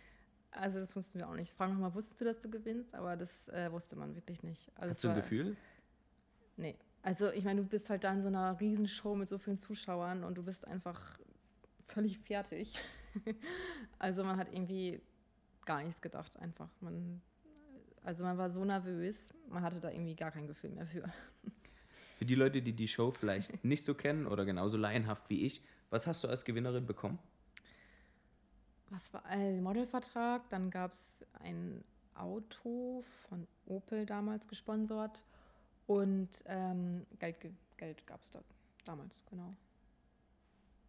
[0.56, 1.54] Also das wussten wir auch nicht.
[1.54, 2.96] Fragen nochmal, wusstest du, dass du gewinnst?
[2.96, 4.72] Aber das äh, wusste man wirklich nicht.
[4.76, 5.58] Also Hast du ein war, Gefühl?
[6.58, 6.76] Nee.
[7.02, 10.24] Also ich meine, du bist halt da in so einer Riesenshow mit so vielen Zuschauern
[10.24, 11.20] und du bist einfach
[11.88, 12.80] völlig fertig.
[14.00, 15.02] also man hat irgendwie
[15.66, 16.70] gar nichts gedacht einfach.
[16.80, 17.22] Man,
[18.04, 21.04] also man war so nervös, man hatte da irgendwie gar kein Gefühl mehr für.
[22.18, 25.62] Für die Leute, die die Show vielleicht nicht so kennen oder genauso laienhaft wie ich,
[25.90, 27.20] was hast du als Gewinnerin bekommen?
[28.90, 31.84] Was war ein Modelvertrag, dann gab es ein
[32.16, 35.24] Auto von Opel damals gesponsert
[35.88, 37.38] und ähm, Geld,
[37.78, 38.40] Geld gab es da
[38.86, 39.54] damals, genau.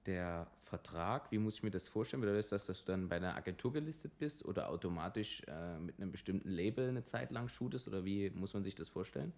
[0.06, 2.20] Der Vertrag, wie muss ich mir das vorstellen?
[2.20, 6.12] Bedeutet das, dass du dann bei einer Agentur gelistet bist oder automatisch äh, mit einem
[6.12, 9.32] bestimmten Label eine Zeit lang shootest oder wie muss man sich das vorstellen?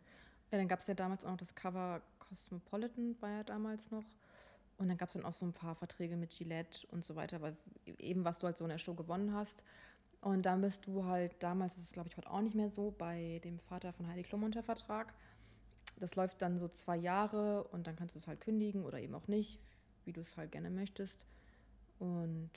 [0.51, 4.05] Ja, dann gab es ja damals auch noch das Cover Cosmopolitan, war ja damals noch.
[4.79, 7.41] Und dann gab es dann auch so ein paar Verträge mit Gillette und so weiter,
[7.43, 7.57] weil
[7.99, 9.63] eben was du halt so in der Show gewonnen hast.
[10.21, 12.95] Und dann bist du halt, damals ist es glaube ich heute auch nicht mehr so,
[12.97, 15.13] bei dem Vater von Heidi Klum unter Vertrag.
[15.99, 19.15] Das läuft dann so zwei Jahre und dann kannst du es halt kündigen oder eben
[19.15, 19.61] auch nicht,
[20.05, 21.27] wie du es halt gerne möchtest.
[21.99, 22.51] Und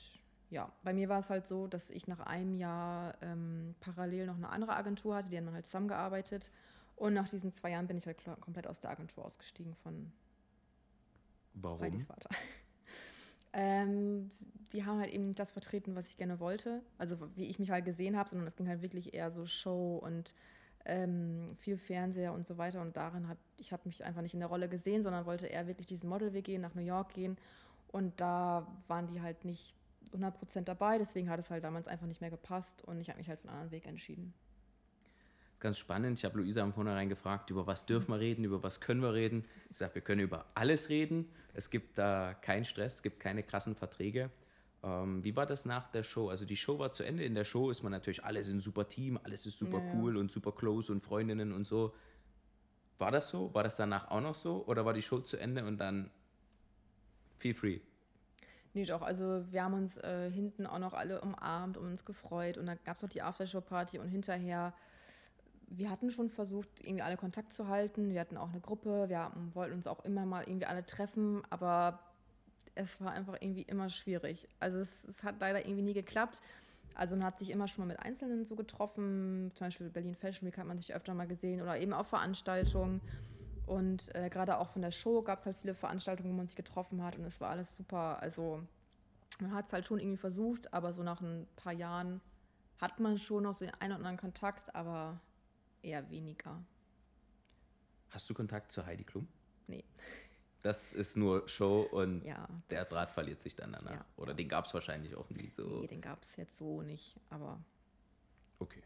[0.50, 4.36] ja, bei mir war es halt so, dass ich nach einem Jahr ähm, parallel noch
[4.36, 6.50] eine andere Agentur hatte, die haben halt zusammengearbeitet.
[6.94, 10.12] Und nach diesen zwei Jahren bin ich halt komplett aus der Agentur ausgestiegen von
[11.54, 11.78] Warum?
[13.54, 14.30] Ähm,
[14.72, 16.82] die haben halt eben nicht das vertreten, was ich gerne wollte.
[16.98, 19.98] Also wie ich mich halt gesehen habe, sondern es ging halt wirklich eher so Show
[19.98, 20.34] und
[20.86, 22.80] ähm, viel Fernseher und so weiter.
[22.80, 25.66] Und darin habe ich habe mich einfach nicht in der Rolle gesehen, sondern wollte eher
[25.66, 27.36] wirklich diesen Modelweg gehen, nach New York gehen.
[27.88, 29.76] Und da waren die halt nicht
[30.14, 30.96] 100% dabei.
[30.96, 33.48] Deswegen hat es halt damals einfach nicht mehr gepasst und ich habe mich halt für
[33.48, 34.32] einen anderen Weg entschieden
[35.62, 36.18] ganz spannend.
[36.18, 39.14] Ich habe Luisa am Vornherein gefragt, über was dürfen wir reden, über was können wir
[39.14, 39.46] reden.
[39.70, 41.28] Ich sage, wir können über alles reden.
[41.54, 44.30] Es gibt da keinen Stress, es gibt keine krassen Verträge.
[44.82, 46.28] Ähm, wie war das nach der Show?
[46.28, 47.24] Also die Show war zu Ende.
[47.24, 50.16] In der Show ist man natürlich alles in super Team, alles ist super ja, cool
[50.16, 51.94] und super close und Freundinnen und so.
[52.98, 53.54] War das so?
[53.54, 54.64] War das danach auch noch so?
[54.66, 56.10] Oder war die Show zu Ende und dann
[57.38, 57.80] feel free?
[58.74, 59.02] Nee, doch.
[59.02, 62.58] Also wir haben uns äh, hinten auch noch alle umarmt und uns gefreut.
[62.58, 64.72] Und dann gab es noch die Aftershow-Party und hinterher
[65.68, 68.12] wir hatten schon versucht, irgendwie alle Kontakt zu halten.
[68.12, 71.42] Wir hatten auch eine Gruppe, wir haben, wollten uns auch immer mal irgendwie alle treffen,
[71.50, 71.98] aber
[72.74, 74.48] es war einfach irgendwie immer schwierig.
[74.60, 76.40] Also es, es, hat leider irgendwie nie geklappt.
[76.94, 80.46] Also man hat sich immer schon mal mit Einzelnen so getroffen, zum Beispiel Berlin Fashion
[80.46, 83.00] Week hat man sich öfter mal gesehen oder eben auf Veranstaltungen.
[83.66, 86.56] Und äh, gerade auch von der Show gab es halt viele Veranstaltungen, wo man sich
[86.56, 88.18] getroffen hat und es war alles super.
[88.20, 88.62] Also
[89.40, 92.20] man hat es halt schon irgendwie versucht, aber so nach ein paar Jahren
[92.80, 95.20] hat man schon noch so den einen oder anderen Kontakt, aber
[95.82, 96.64] eher weniger.
[98.10, 99.28] Hast du Kontakt zu Heidi Klum?
[99.66, 99.84] Nee.
[100.62, 103.90] Das ist nur Show und ja, der Draht verliert sich dann danach.
[103.92, 105.80] Ja, Oder den gab es wahrscheinlich auch nie so.
[105.80, 107.62] Nee, den gab es jetzt so nicht, aber.
[108.60, 108.82] Okay.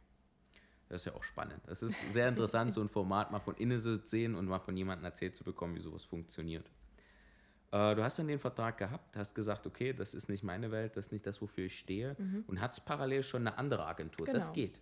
[0.88, 1.61] Das ist ja auch spannend.
[1.66, 4.76] Es ist sehr interessant, so ein Format mal von innen zu sehen und mal von
[4.76, 6.70] jemandem erzählt zu bekommen, wie sowas funktioniert.
[7.72, 10.96] Äh, du hast dann den Vertrag gehabt, hast gesagt, okay, das ist nicht meine Welt,
[10.96, 12.14] das ist nicht das, wofür ich stehe.
[12.18, 12.44] Mhm.
[12.46, 14.26] Und hast parallel schon eine andere Agentur.
[14.26, 14.38] Genau.
[14.38, 14.80] Das geht.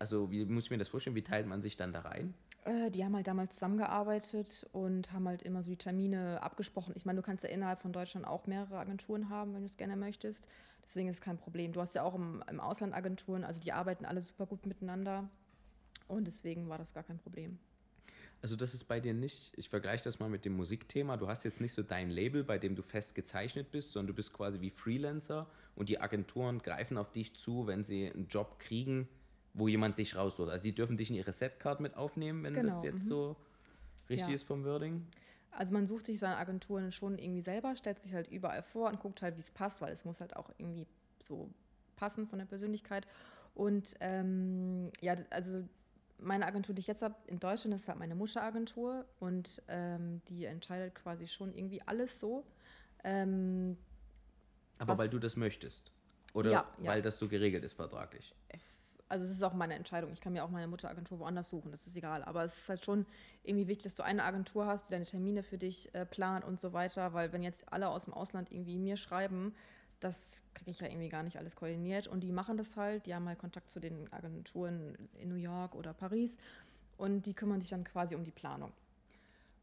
[0.00, 1.14] Also wie muss ich mir das vorstellen?
[1.14, 2.32] Wie teilt man sich dann da rein?
[2.64, 6.94] Äh, die haben halt damals zusammengearbeitet und haben halt immer so die Termine abgesprochen.
[6.96, 9.76] Ich meine, du kannst ja innerhalb von Deutschland auch mehrere Agenturen haben, wenn du es
[9.76, 10.48] gerne möchtest.
[10.82, 11.72] Deswegen ist es kein Problem.
[11.72, 15.28] Du hast ja auch im, im Ausland Agenturen, also die arbeiten alle super gut miteinander.
[16.08, 17.58] Und deswegen war das gar kein Problem.
[18.40, 21.44] Also das ist bei dir nicht, ich vergleiche das mal mit dem Musikthema, du hast
[21.44, 24.62] jetzt nicht so dein Label, bei dem du fest gezeichnet bist, sondern du bist quasi
[24.62, 29.08] wie Freelancer und die Agenturen greifen auf dich zu, wenn sie einen Job kriegen,
[29.54, 30.50] wo jemand dich rausholt.
[30.50, 33.08] Also sie dürfen dich in ihre Setcard mit aufnehmen, wenn genau, das jetzt mhm.
[33.08, 33.36] so
[34.08, 34.34] richtig ja.
[34.34, 35.06] ist vom Wording.
[35.52, 39.00] Also man sucht sich seine Agenturen schon irgendwie selber, stellt sich halt überall vor und
[39.00, 40.86] guckt halt, wie es passt, weil es muss halt auch irgendwie
[41.18, 41.50] so
[41.96, 43.06] passen von der Persönlichkeit.
[43.54, 45.64] Und ähm, ja, also
[46.18, 50.44] meine Agentur, die ich jetzt habe in Deutschland, ist halt meine Muscheragentur und ähm, die
[50.44, 52.44] entscheidet quasi schon irgendwie alles so.
[53.02, 53.76] Ähm,
[54.78, 55.90] Aber weil du das möchtest?
[56.32, 56.92] Oder Ja, ja.
[56.92, 58.34] weil das so geregelt ist vertraglich?
[59.10, 60.12] Also es ist auch meine Entscheidung.
[60.12, 62.22] Ich kann mir auch meine Mutteragentur woanders suchen, das ist egal.
[62.22, 63.04] Aber es ist halt schon
[63.42, 66.60] irgendwie wichtig, dass du eine Agentur hast, die deine Termine für dich äh, plant und
[66.60, 67.12] so weiter.
[67.12, 69.52] Weil wenn jetzt alle aus dem Ausland irgendwie mir schreiben,
[69.98, 72.06] das kriege ich ja irgendwie gar nicht alles koordiniert.
[72.06, 75.74] Und die machen das halt, die haben halt Kontakt zu den Agenturen in New York
[75.74, 76.36] oder Paris
[76.96, 78.72] und die kümmern sich dann quasi um die Planung.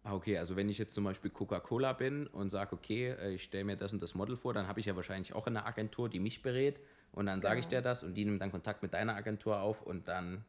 [0.07, 3.43] Ah, okay, also wenn ich jetzt zum Beispiel Coca-Cola bin und sage, okay, äh, ich
[3.43, 6.07] stelle mir das und das Model vor, dann habe ich ja wahrscheinlich auch eine Agentur,
[6.07, 6.79] die mich berät
[7.11, 7.81] und dann sage ich Genau.
[7.81, 10.45] dir das und die nimmt dann Kontakt mit deiner Agentur auf und dann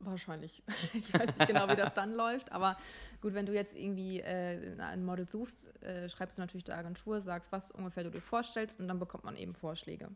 [0.00, 0.62] Wahrscheinlich.
[0.92, 2.52] Ich weiß nicht genau, wie das dann läuft.
[2.52, 2.76] Aber
[3.22, 7.22] gut, wenn du jetzt irgendwie äh, ein Model suchst, äh, schreibst du natürlich der Agentur,
[7.22, 10.10] sagst, was ungefähr du dir vorstellst und dann bekommt man eben Vorschläge.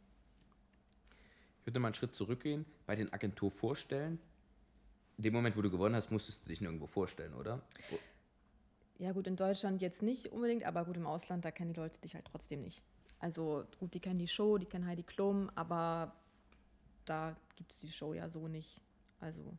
[1.60, 4.18] Ich würde mal einen Schritt zurückgehen, bei den Agentur vorstellen.
[5.16, 7.62] In dem Moment, wo du gewonnen hast, musstest du dich nirgendwo vorstellen, oder?
[9.00, 11.98] Ja gut, in Deutschland jetzt nicht unbedingt, aber gut, im Ausland, da kennen die Leute
[12.02, 12.82] dich halt trotzdem nicht.
[13.18, 16.14] Also gut, die kennen die Show, die kennen Heidi Klum, aber
[17.06, 18.78] da gibt es die Show ja so nicht.
[19.18, 19.56] Also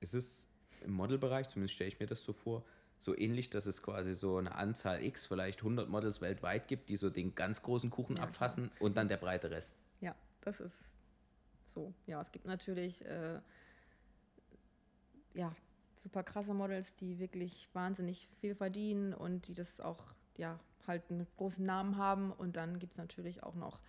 [0.00, 0.48] Ist es
[0.80, 2.64] im Modelbereich, zumindest stelle ich mir das so vor,
[2.98, 6.96] so ähnlich, dass es quasi so eine Anzahl X, vielleicht 100 Models weltweit gibt, die
[6.96, 9.78] so den ganz großen Kuchen Ja, abfassen und dann der breite Rest?
[10.00, 10.96] Ja, das ist
[11.66, 11.94] so.
[12.08, 13.40] Ja, es gibt natürlich äh,
[15.34, 15.54] ja,
[16.02, 21.26] super krasse Models, die wirklich wahnsinnig viel verdienen und die das auch ja, halt einen
[21.36, 22.32] großen Namen haben.
[22.32, 23.80] Und dann gibt es natürlich auch noch,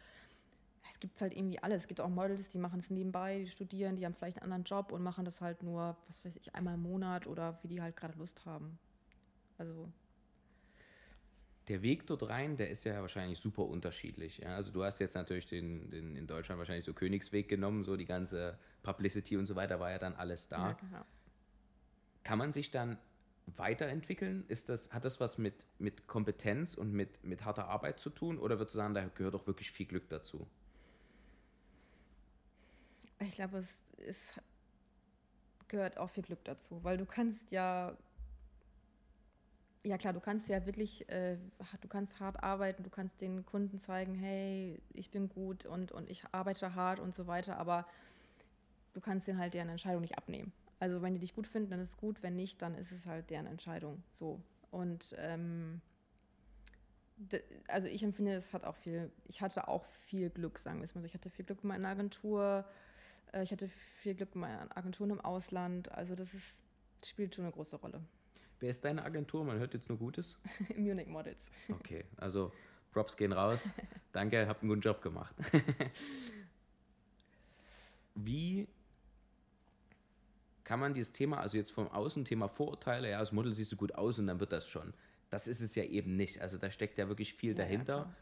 [0.89, 1.83] es gibt halt irgendwie alles.
[1.83, 4.63] Es gibt auch Models, die machen es nebenbei, die studieren, die haben vielleicht einen anderen
[4.65, 7.81] Job und machen das halt nur, was weiß ich, einmal im Monat oder wie die
[7.81, 8.79] halt gerade Lust haben.
[9.57, 9.91] Also
[11.67, 14.39] Der Weg dort rein, der ist ja wahrscheinlich super unterschiedlich.
[14.39, 14.55] Ja?
[14.55, 18.05] Also du hast jetzt natürlich den, den in Deutschland wahrscheinlich so Königsweg genommen, so die
[18.05, 20.71] ganze Publicity und so weiter war ja dann alles da.
[20.71, 21.05] ja, ja.
[22.23, 22.97] Kann man sich dann
[23.57, 24.45] weiterentwickeln?
[24.47, 28.37] Ist das, hat das was mit, mit Kompetenz und mit, mit harter Arbeit zu tun?
[28.37, 30.47] Oder würdest du sagen, da gehört auch wirklich viel Glück dazu?
[33.19, 34.33] Ich glaube, es, es
[35.67, 37.95] gehört auch viel Glück dazu, weil du kannst ja,
[39.83, 41.37] ja klar, du kannst ja wirklich, äh,
[41.81, 46.09] du kannst hart arbeiten, du kannst den Kunden zeigen, hey, ich bin gut und, und
[46.09, 47.87] ich arbeite hart und so weiter, aber
[48.93, 50.51] du kannst denen halt deren Entscheidung nicht abnehmen.
[50.81, 53.05] Also wenn die dich gut finden, dann ist es gut, wenn nicht, dann ist es
[53.05, 54.01] halt deren Entscheidung.
[54.09, 54.41] So.
[54.71, 55.79] Und ähm,
[57.67, 60.95] also ich empfinde, es hat auch viel, ich hatte auch viel Glück, sagen wir es
[60.95, 61.05] mal so.
[61.05, 62.65] Ich hatte viel Glück mit meiner Agentur,
[63.31, 65.91] äh, ich hatte viel Glück mit meinen Agenturen im Ausland.
[65.91, 66.63] Also das ist,
[67.05, 68.01] spielt schon eine große Rolle.
[68.59, 69.45] Wer ist deine Agentur?
[69.45, 70.39] Man hört jetzt nur Gutes.
[70.75, 71.51] Munich Models.
[71.69, 72.51] Okay, also
[72.91, 73.69] Props gehen raus.
[74.13, 75.35] Danke, habt einen guten Job gemacht.
[78.15, 78.67] Wie
[80.71, 83.93] kann man dieses Thema, also jetzt vom Außenthema Vorurteile, ja, als Model siehst du gut
[83.93, 84.93] aus und dann wird das schon.
[85.29, 86.39] Das ist es ja eben nicht.
[86.39, 87.93] Also da steckt ja wirklich viel Ja, ja, dahinter.
[88.03, 88.15] klar.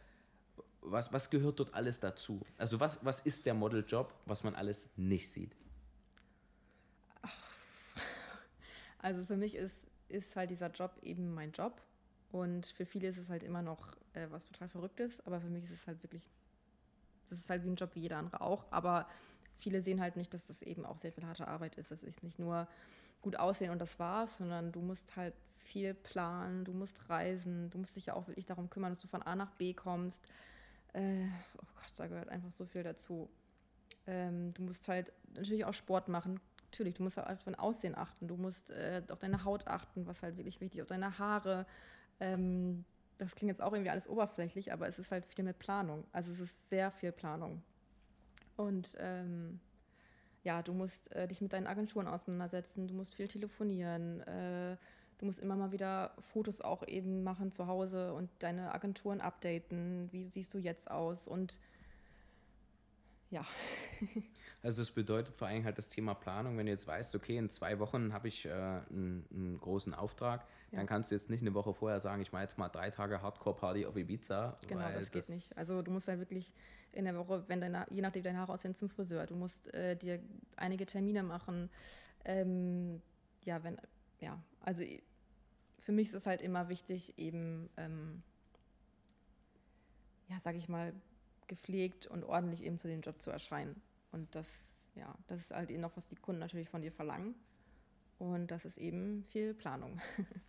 [0.82, 2.42] was, was gehört dort alles dazu?
[2.58, 5.56] Also was, was ist der Modeljob, was man alles nicht sieht?
[8.98, 9.76] Also für mich ist,
[10.08, 11.80] ist halt dieser Job eben mein Job.
[12.32, 15.12] Und für viele ist es halt immer noch äh, was total Verrücktes.
[15.28, 16.28] Aber für mich ist es halt wirklich,
[17.28, 18.66] es ist halt wie ein Job wie jeder andere auch.
[18.72, 19.08] Aber
[19.60, 21.92] viele sehen halt nicht, dass das eben auch sehr viel harte Arbeit ist.
[21.92, 22.68] Es ist nicht nur
[23.22, 27.78] gut aussehen und das war's, sondern du musst halt viel planen, du musst reisen, du
[27.78, 30.26] musst dich ja auch wirklich darum kümmern, dass du von A nach B kommst.
[30.94, 31.26] Äh,
[31.58, 33.30] oh Gott, da gehört einfach so viel dazu.
[34.08, 36.40] Ähm, du musst halt natürlich auch Sport machen.
[36.72, 40.08] Natürlich, du musst halt auf dein Aussehen achten, du musst äh, auf deine Haut achten,
[40.08, 41.66] was halt wirklich wichtig ist, auf deine Haare.
[42.20, 42.86] Ähm,
[43.18, 46.06] das klingt jetzt auch irgendwie alles oberflächlich, aber es ist halt viel mit Planung.
[46.14, 47.62] Also es ist sehr viel Planung.
[48.60, 49.62] Und ähm,
[50.44, 54.76] ja, du musst äh, dich mit deinen Agenturen auseinandersetzen, du musst viel telefonieren, äh,
[55.18, 60.10] du musst immer mal wieder Fotos auch eben machen zu Hause und deine Agenturen updaten.
[60.12, 61.26] Wie siehst du jetzt aus?
[61.26, 61.58] Und
[63.30, 63.46] ja,
[64.62, 67.50] Also das bedeutet vor allem halt das Thema Planung, wenn du jetzt weißt, okay, in
[67.50, 70.80] zwei Wochen habe ich äh, einen, einen großen Auftrag, Ja.
[70.80, 73.22] dann kannst du jetzt nicht eine Woche vorher sagen, ich mache jetzt mal drei Tage
[73.22, 74.58] Hardcore-Party auf Ibiza.
[74.68, 75.58] Genau, weil das geht nicht.
[75.58, 76.54] Also du musst halt wirklich
[76.92, 79.26] in der Woche, wenn deine, je nachdem deine Haare aussehen, zum Friseur.
[79.28, 80.20] Du musst äh, dir
[80.58, 81.70] einige Termine machen.
[82.26, 83.02] Ähm,
[83.46, 83.78] ja, wenn,
[84.20, 84.84] ja, also
[85.80, 88.24] für mich ist es halt immer wichtig, eben, ähm,
[90.28, 90.94] ja, sag ich mal,
[91.48, 93.82] gepflegt und ordentlich eben zu dem Job zu erscheinen.
[94.12, 94.48] Und das,
[94.96, 97.36] ja, das ist halt eben noch, was die Kunden natürlich von dir verlangen.
[98.18, 100.00] Und das ist eben viel Planung.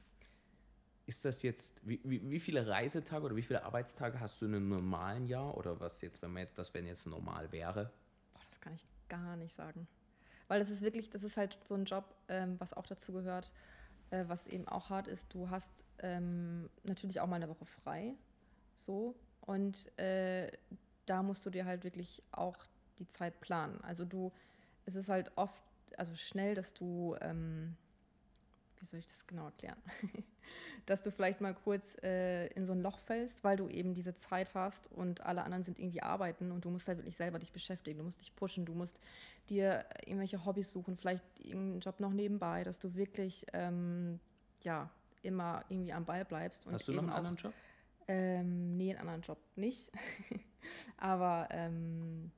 [1.06, 4.54] ist das jetzt, wie, wie, wie viele Reisetage oder wie viele Arbeitstage hast du in
[4.54, 7.90] einem normalen Jahr oder was jetzt, wenn man jetzt, das wenn jetzt normal wäre?
[8.32, 9.86] Boah, das kann ich gar nicht sagen.
[10.48, 13.52] Weil das ist wirklich, das ist halt so ein Job, ähm, was auch dazu gehört,
[14.10, 15.32] äh, was eben auch hart ist.
[15.32, 18.14] Du hast ähm, natürlich auch mal eine Woche frei,
[18.74, 19.14] so.
[19.40, 20.50] Und äh,
[21.06, 22.56] da musst du dir halt wirklich auch
[23.00, 23.80] die Zeit planen.
[23.82, 24.32] Also du,
[24.86, 25.60] es ist halt oft,
[25.96, 27.76] also schnell, dass du, ähm,
[28.78, 29.78] wie soll ich das genau erklären?
[30.86, 34.14] dass du vielleicht mal kurz äh, in so ein Loch fällst, weil du eben diese
[34.14, 37.52] Zeit hast und alle anderen sind irgendwie arbeiten und du musst halt wirklich selber dich
[37.52, 38.98] beschäftigen, du musst dich pushen, du musst
[39.48, 44.20] dir irgendwelche Hobbys suchen, vielleicht irgendeinen Job noch nebenbei, dass du wirklich ähm,
[44.62, 44.90] ja
[45.22, 46.66] immer irgendwie am Ball bleibst.
[46.66, 47.54] Und hast du noch einen auch, anderen Job?
[48.08, 49.90] Ähm, nee, einen anderen Job nicht.
[50.96, 52.30] Aber ähm,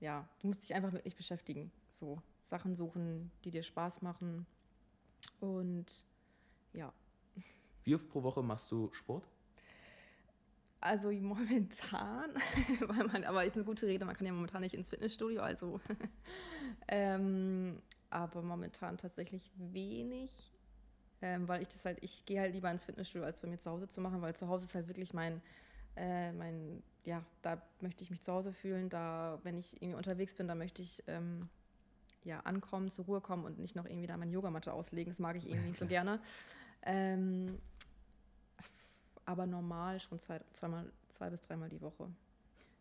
[0.00, 1.70] ja, du musst dich einfach wirklich beschäftigen.
[1.92, 4.46] So Sachen suchen, die dir Spaß machen.
[5.40, 6.06] Und
[6.72, 6.92] ja.
[7.84, 9.26] Wie oft pro Woche machst du Sport?
[10.80, 12.30] Also momentan,
[12.80, 15.80] weil man, aber ist eine gute Rede, man kann ja momentan nicht ins Fitnessstudio, also
[16.88, 20.30] ähm, aber momentan tatsächlich wenig,
[21.20, 23.70] ähm, weil ich das halt, ich gehe halt lieber ins Fitnessstudio, als bei mir zu
[23.70, 25.42] Hause zu machen, weil zu Hause ist halt wirklich mein,
[25.96, 30.34] äh, mein, ja, da möchte ich mich zu Hause fühlen, da, wenn ich irgendwie unterwegs
[30.34, 31.48] bin, da möchte ich ähm,
[32.24, 35.12] ja, ankommen, zur Ruhe kommen und nicht noch irgendwie da meine Yogamatte auslegen.
[35.12, 36.20] Das mag ich irgendwie nicht so gerne.
[36.82, 37.58] Ähm,
[39.24, 42.08] aber normal schon zwei, zweimal, zwei bis dreimal die Woche.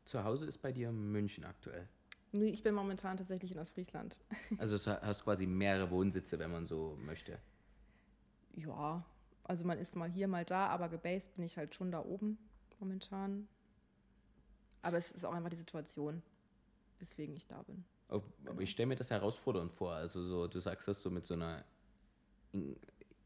[0.05, 1.87] Zu Hause ist bei dir München aktuell?
[2.31, 4.17] Ich bin momentan tatsächlich in Ostfriesland.
[4.57, 7.39] Also du hast quasi mehrere Wohnsitze, wenn man so möchte.
[8.55, 9.03] Ja,
[9.43, 12.37] also man ist mal hier, mal da, aber gebased bin ich halt schon da oben
[12.79, 13.47] momentan.
[14.81, 16.21] Aber es ist auch einfach die Situation,
[16.99, 17.83] weswegen ich da bin.
[18.07, 18.59] Aber genau.
[18.59, 19.93] ich stelle mir das herausfordernd vor.
[19.93, 21.63] Also so, du sagst, dass du mit so einer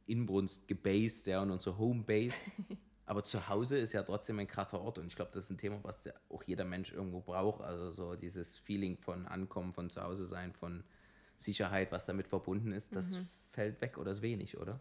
[0.06, 2.36] Inbrunst gebased, ja, und unsere Homebase.
[3.06, 5.58] Aber zu Hause ist ja trotzdem ein krasser Ort und ich glaube, das ist ein
[5.58, 7.62] Thema, was ja auch jeder Mensch irgendwo braucht.
[7.62, 10.84] Also so dieses Feeling von Ankommen, von zu Hause sein, von
[11.38, 13.28] Sicherheit, was damit verbunden ist, das mhm.
[13.50, 14.80] fällt weg oder ist wenig, oder?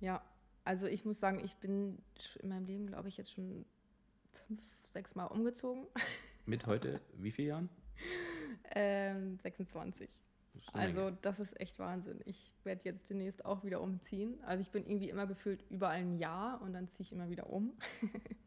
[0.00, 0.22] Ja,
[0.64, 1.98] also ich muss sagen, ich bin
[2.40, 3.64] in meinem Leben, glaube ich, jetzt schon
[4.46, 5.86] fünf, sechs Mal umgezogen.
[6.46, 7.68] Mit heute wie vielen Jahren?
[8.74, 10.08] Ähm, 26.
[10.54, 12.20] Das also das ist echt Wahnsinn.
[12.26, 14.38] Ich werde jetzt demnächst auch wieder umziehen.
[14.44, 17.50] Also ich bin irgendwie immer gefühlt überall ein Jahr und dann ziehe ich immer wieder
[17.50, 17.72] um.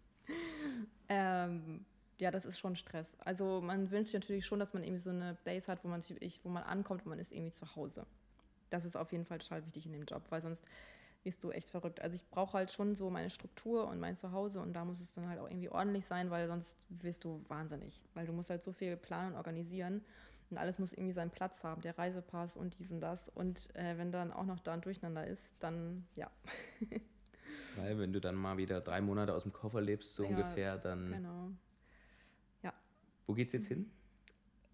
[1.10, 1.86] ähm,
[2.20, 3.16] ja, das ist schon Stress.
[3.20, 6.40] Also man wünscht natürlich schon, dass man irgendwie so eine Base hat, wo man, sich,
[6.44, 8.06] wo man ankommt und man ist irgendwie zu Hause.
[8.70, 10.64] Das ist auf jeden Fall total wichtig in dem Job, weil sonst
[11.24, 12.02] wirst du echt verrückt.
[12.02, 15.14] Also ich brauche halt schon so meine Struktur und mein Zuhause und da muss es
[15.14, 18.04] dann halt auch irgendwie ordentlich sein, weil sonst wirst du wahnsinnig.
[18.14, 20.04] Weil du musst halt so viel planen und organisieren
[20.50, 23.30] und alles muss irgendwie seinen Platz haben, der Reisepass und dies und das.
[23.30, 26.32] Und äh, wenn dann auch noch da ein Durcheinander ist, dann ja.
[27.76, 30.78] Weil wenn du dann mal wieder drei Monate aus dem Koffer lebst, so ja, ungefähr,
[30.78, 31.12] dann...
[31.12, 31.52] Genau.
[32.64, 32.74] Ja.
[33.26, 33.92] Wo geht's jetzt hin?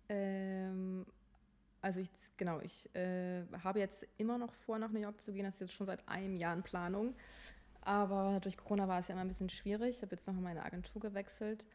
[0.10, 1.06] Ähm,
[1.84, 5.44] also ich, genau, ich äh, habe jetzt immer noch vor, nach New York zu gehen.
[5.44, 7.14] Das ist jetzt schon seit einem Jahr in Planung.
[7.82, 9.98] Aber durch Corona war es ja immer ein bisschen schwierig.
[9.98, 11.68] Ich habe jetzt noch in meine Agentur gewechselt,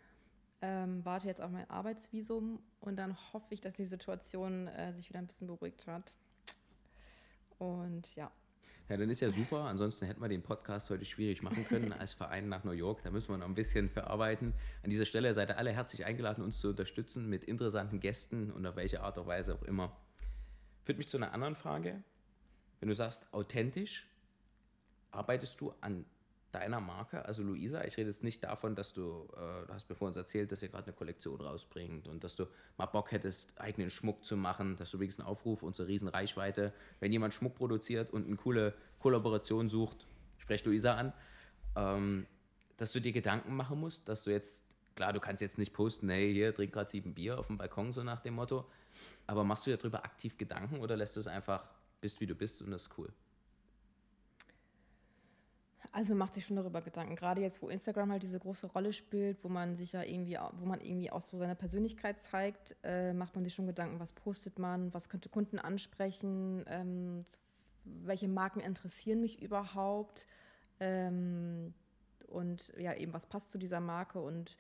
[0.62, 5.10] ähm, warte jetzt auf mein Arbeitsvisum und dann hoffe ich, dass die Situation äh, sich
[5.10, 6.14] wieder ein bisschen beruhigt hat.
[7.58, 8.30] Und ja.
[8.88, 9.64] Ja, dann ist ja super.
[9.64, 13.02] Ansonsten hätten wir den Podcast heute schwierig machen können als Verein nach New York.
[13.02, 14.54] Da müssen wir noch ein bisschen verarbeiten.
[14.82, 18.64] An dieser Stelle seid ihr alle herzlich eingeladen, uns zu unterstützen mit interessanten Gästen und
[18.64, 19.94] auf welche Art und Weise auch immer.
[20.84, 22.02] Führt mich zu einer anderen Frage.
[22.80, 24.06] Wenn du sagst authentisch,
[25.10, 26.06] arbeitest du an
[26.52, 29.96] deiner Marke, also Luisa, ich rede jetzt nicht davon, dass du, äh, du hast mir
[29.96, 32.46] vorhin erzählt, dass ihr gerade eine Kollektion rausbringt und dass du
[32.78, 37.12] mal Bock hättest, eigenen Schmuck zu machen, dass du übrigens einen Aufruf, unsere Riesenreichweite, wenn
[37.12, 40.06] jemand Schmuck produziert und eine coole Kollaboration sucht,
[40.38, 41.12] sprech Luisa an,
[41.76, 42.26] ähm,
[42.78, 44.64] dass du dir Gedanken machen musst, dass du jetzt,
[44.96, 47.92] klar, du kannst jetzt nicht posten, hey, hier, trink gerade sieben Bier auf dem Balkon,
[47.92, 48.64] so nach dem Motto,
[49.26, 51.68] aber machst du dir darüber aktiv Gedanken oder lässt du es einfach,
[52.00, 53.12] bist wie du bist und das ist cool?
[55.92, 57.16] Also macht sich schon darüber Gedanken.
[57.16, 60.66] Gerade jetzt, wo Instagram halt diese große Rolle spielt, wo man sich ja irgendwie, wo
[60.66, 64.58] man irgendwie auch so seine Persönlichkeit zeigt, äh, macht man sich schon Gedanken, was postet
[64.58, 67.24] man, was könnte Kunden ansprechen, ähm,
[67.84, 70.26] welche Marken interessieren mich überhaupt
[70.80, 71.72] ähm,
[72.26, 74.56] und ja, eben was passt zu dieser Marke und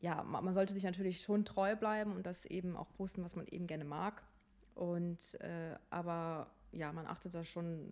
[0.00, 3.46] ja, man sollte sich natürlich schon treu bleiben und das eben auch posten, was man
[3.46, 4.22] eben gerne mag.
[4.74, 7.90] Und äh, aber ja, man achtet da schon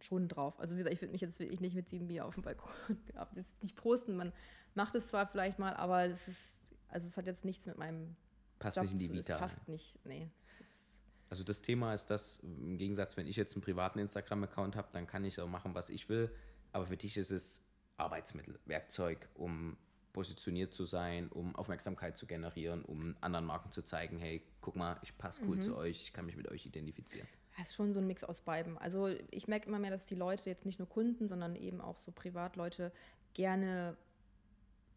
[0.00, 0.58] schon drauf.
[0.60, 2.70] Also wie gesagt, ich würde mich jetzt wirklich nicht mit sieben Bier auf dem Balkon
[3.62, 4.16] nicht posten.
[4.16, 4.32] Man
[4.74, 6.56] macht es zwar vielleicht mal, aber es ist,
[6.88, 8.16] also es hat jetzt nichts mit meinem
[8.58, 9.34] passt Job nicht in die Vita.
[9.34, 10.30] Es passt nicht, nee.
[11.30, 15.06] also das Thema ist das, im Gegensatz, wenn ich jetzt einen privaten Instagram-Account habe, dann
[15.06, 16.30] kann ich auch machen, was ich will.
[16.72, 17.64] aber für dich ist es
[17.96, 19.76] Arbeitsmittel, Werkzeug, um
[20.12, 24.98] positioniert zu sein, um Aufmerksamkeit zu generieren, um anderen Marken zu zeigen, hey, guck mal,
[25.02, 25.62] ich passe cool mhm.
[25.62, 27.28] zu euch, ich kann mich mit euch identifizieren.
[27.58, 28.78] Das ist schon so ein Mix aus beiden.
[28.78, 31.98] Also ich merke immer mehr, dass die Leute jetzt nicht nur Kunden, sondern eben auch
[31.98, 32.92] so Privatleute
[33.34, 33.96] gerne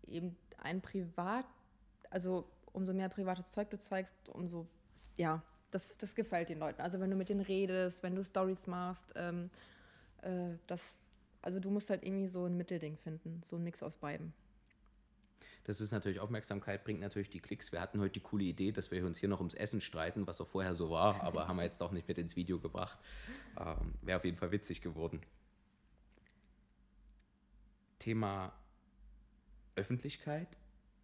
[0.06, 1.46] eben ein Privat,
[2.12, 4.68] also umso mehr privates Zeug du zeigst, umso,
[5.18, 5.42] ja,
[5.72, 6.82] das, das gefällt den Leuten.
[6.82, 9.50] Also wenn du mit denen redest, wenn du Stories machst, ähm,
[10.22, 10.96] äh, das,
[11.42, 14.34] also du musst halt irgendwie so ein Mittelding finden, so ein Mix aus beiden.
[15.64, 17.72] Das ist natürlich Aufmerksamkeit, bringt natürlich die Klicks.
[17.72, 20.42] Wir hatten heute die coole Idee, dass wir uns hier noch ums Essen streiten, was
[20.42, 22.98] auch vorher so war, aber haben wir jetzt auch nicht mit ins Video gebracht.
[23.60, 25.22] Ähm, Wäre auf jeden Fall witzig geworden.
[28.00, 28.54] Thema
[29.76, 30.48] Öffentlichkeit,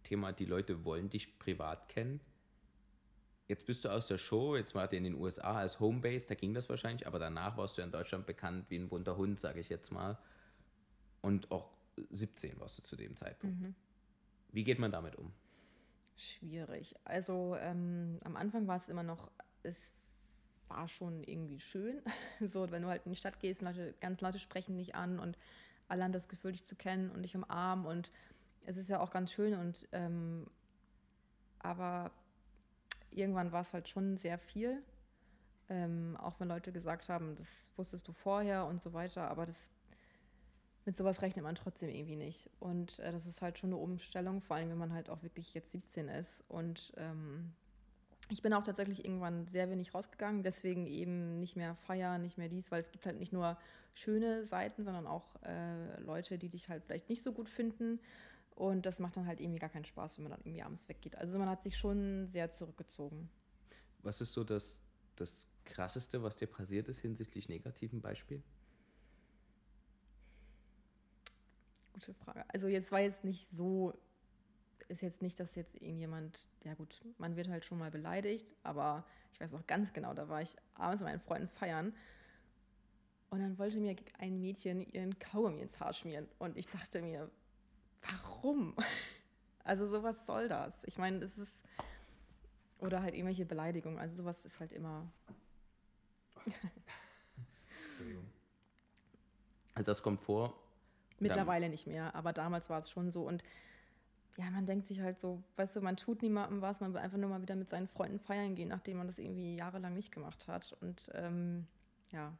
[0.02, 2.20] Thema, die Leute wollen dich privat kennen.
[3.46, 6.34] Jetzt bist du aus der Show, jetzt wart ihr in den USA als Homebase, da
[6.34, 9.60] ging das wahrscheinlich, aber danach warst du in Deutschland bekannt wie ein bunter Hund, sage
[9.60, 10.18] ich jetzt mal.
[11.22, 11.70] Und auch
[12.10, 13.60] 17 warst du zu dem Zeitpunkt.
[13.60, 13.74] Mhm.
[14.50, 15.32] Wie geht man damit um?
[16.16, 16.94] Schwierig.
[17.04, 19.30] Also ähm, am Anfang war es immer noch,
[19.62, 19.94] es
[20.68, 22.02] war schon irgendwie schön.
[22.52, 25.38] so, wenn du halt in die Stadt gehst, Leute, ganz Leute sprechen dich an und
[25.88, 28.10] alle haben das Gefühl, dich zu kennen und dich umarmen und
[28.66, 30.46] es ist ja auch ganz schön und ähm,
[31.60, 32.10] aber
[33.10, 34.82] irgendwann war es halt schon sehr viel.
[35.70, 39.70] Ähm, auch wenn Leute gesagt haben, das wusstest du vorher und so weiter, aber das
[40.88, 42.48] mit sowas rechnet man trotzdem irgendwie nicht.
[42.60, 45.52] Und äh, das ist halt schon eine Umstellung, vor allem wenn man halt auch wirklich
[45.52, 46.42] jetzt 17 ist.
[46.48, 47.52] Und ähm,
[48.30, 52.48] ich bin auch tatsächlich irgendwann sehr wenig rausgegangen, deswegen eben nicht mehr feiern, nicht mehr
[52.48, 53.58] dies, weil es gibt halt nicht nur
[53.92, 58.00] schöne Seiten, sondern auch äh, Leute, die dich halt vielleicht nicht so gut finden.
[58.54, 61.16] Und das macht dann halt irgendwie gar keinen Spaß, wenn man dann irgendwie abends weggeht.
[61.16, 63.28] Also man hat sich schon sehr zurückgezogen.
[64.02, 64.80] Was ist so das,
[65.16, 68.42] das Krasseste, was dir passiert ist hinsichtlich negativen Beispielen?
[71.98, 72.44] Gute Frage.
[72.48, 73.92] Also jetzt war jetzt nicht so,
[74.86, 79.04] ist jetzt nicht, dass jetzt irgendjemand, ja gut, man wird halt schon mal beleidigt, aber
[79.32, 81.92] ich weiß auch ganz genau, da war ich abends mit meinen Freunden feiern
[83.30, 87.30] und dann wollte mir ein Mädchen ihren Kaugummi ins Haar schmieren und ich dachte mir,
[88.02, 88.76] warum?
[89.64, 90.72] Also sowas soll das.
[90.84, 91.52] Ich meine, es ist,
[92.78, 95.12] oder halt irgendwelche Beleidigungen, also sowas ist halt immer...
[97.90, 98.24] Entschuldigung.
[99.74, 100.58] Also das kommt vor,
[101.20, 103.22] Mittlerweile nicht mehr, aber damals war es schon so.
[103.22, 103.42] Und
[104.38, 107.18] ja, man denkt sich halt so, weißt du, man tut niemandem was, man will einfach
[107.18, 110.46] nur mal wieder mit seinen Freunden feiern gehen, nachdem man das irgendwie jahrelang nicht gemacht
[110.46, 110.76] hat.
[110.80, 111.66] Und ähm,
[112.12, 112.32] ja.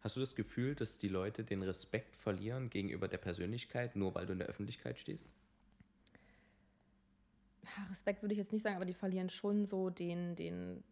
[0.00, 4.26] Hast du das Gefühl, dass die Leute den Respekt verlieren gegenüber der Persönlichkeit, nur weil
[4.26, 5.32] du in der Öffentlichkeit stehst?
[7.62, 10.82] Ja, Respekt würde ich jetzt nicht sagen, aber die verlieren schon so den, den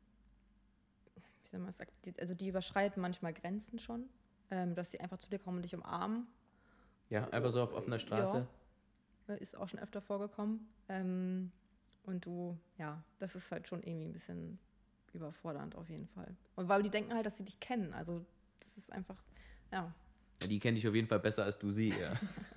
[1.43, 1.91] wie soll man sagen,
[2.21, 4.09] also die überschreiten manchmal Grenzen schon,
[4.51, 6.29] ähm, dass sie einfach zu dir kommen und dich umarmen
[7.15, 8.45] ja, einfach so auf offener Straße.
[9.29, 10.69] Ja, ist auch schon öfter vorgekommen.
[10.89, 11.53] Ähm,
[12.03, 14.59] und du, ja, das ist halt schon irgendwie ein bisschen
[15.13, 16.37] überfordernd auf jeden Fall.
[16.57, 17.95] Und weil die denken halt, dass sie dich kennen.
[17.95, 18.27] Also
[18.59, 19.23] das ist einfach,
[19.71, 19.95] ja.
[20.43, 22.15] ja die kennen dich auf jeden Fall besser als du sie, ja.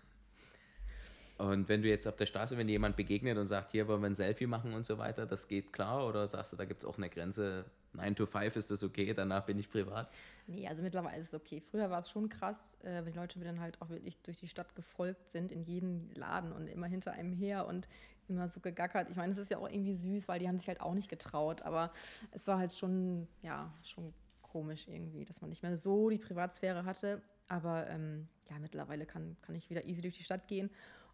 [1.37, 4.01] Und wenn du jetzt auf der Straße, wenn dir jemand begegnet und sagt, hier wollen
[4.01, 6.07] wir ein Selfie machen und so weiter, das geht klar?
[6.07, 9.13] Oder sagst du, da gibt es auch eine Grenze, 9 to 5 ist das okay,
[9.13, 10.09] danach bin ich privat?
[10.47, 11.61] Nee, also mittlerweile ist es okay.
[11.61, 14.39] Früher war es schon krass, äh, wenn die Leute mir dann halt auch wirklich durch
[14.39, 17.87] die Stadt gefolgt sind, in jeden Laden und immer hinter einem her und
[18.27, 19.09] immer so gegackert.
[19.09, 21.09] Ich meine, es ist ja auch irgendwie süß, weil die haben sich halt auch nicht
[21.09, 21.93] getraut, aber
[22.31, 24.11] es war halt schon, ja, schon
[24.41, 27.21] komisch irgendwie, dass man nicht mehr so die Privatsphäre hatte.
[27.47, 30.69] Aber ähm, ja, mittlerweile kann, kann ich wieder easy durch die Stadt gehen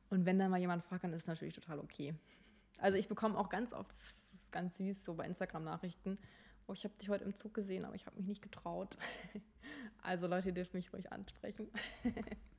[0.10, 2.14] und wenn dann mal jemand fragt, dann ist es natürlich total okay.
[2.80, 6.18] Also ich bekomme auch ganz oft, das ist ganz süß, so bei Instagram-Nachrichten,
[6.68, 8.98] oh, ich habe dich heute im Zug gesehen, aber ich habe mich nicht getraut.
[10.06, 11.70] Also Leute dürfen mich ruhig ansprechen.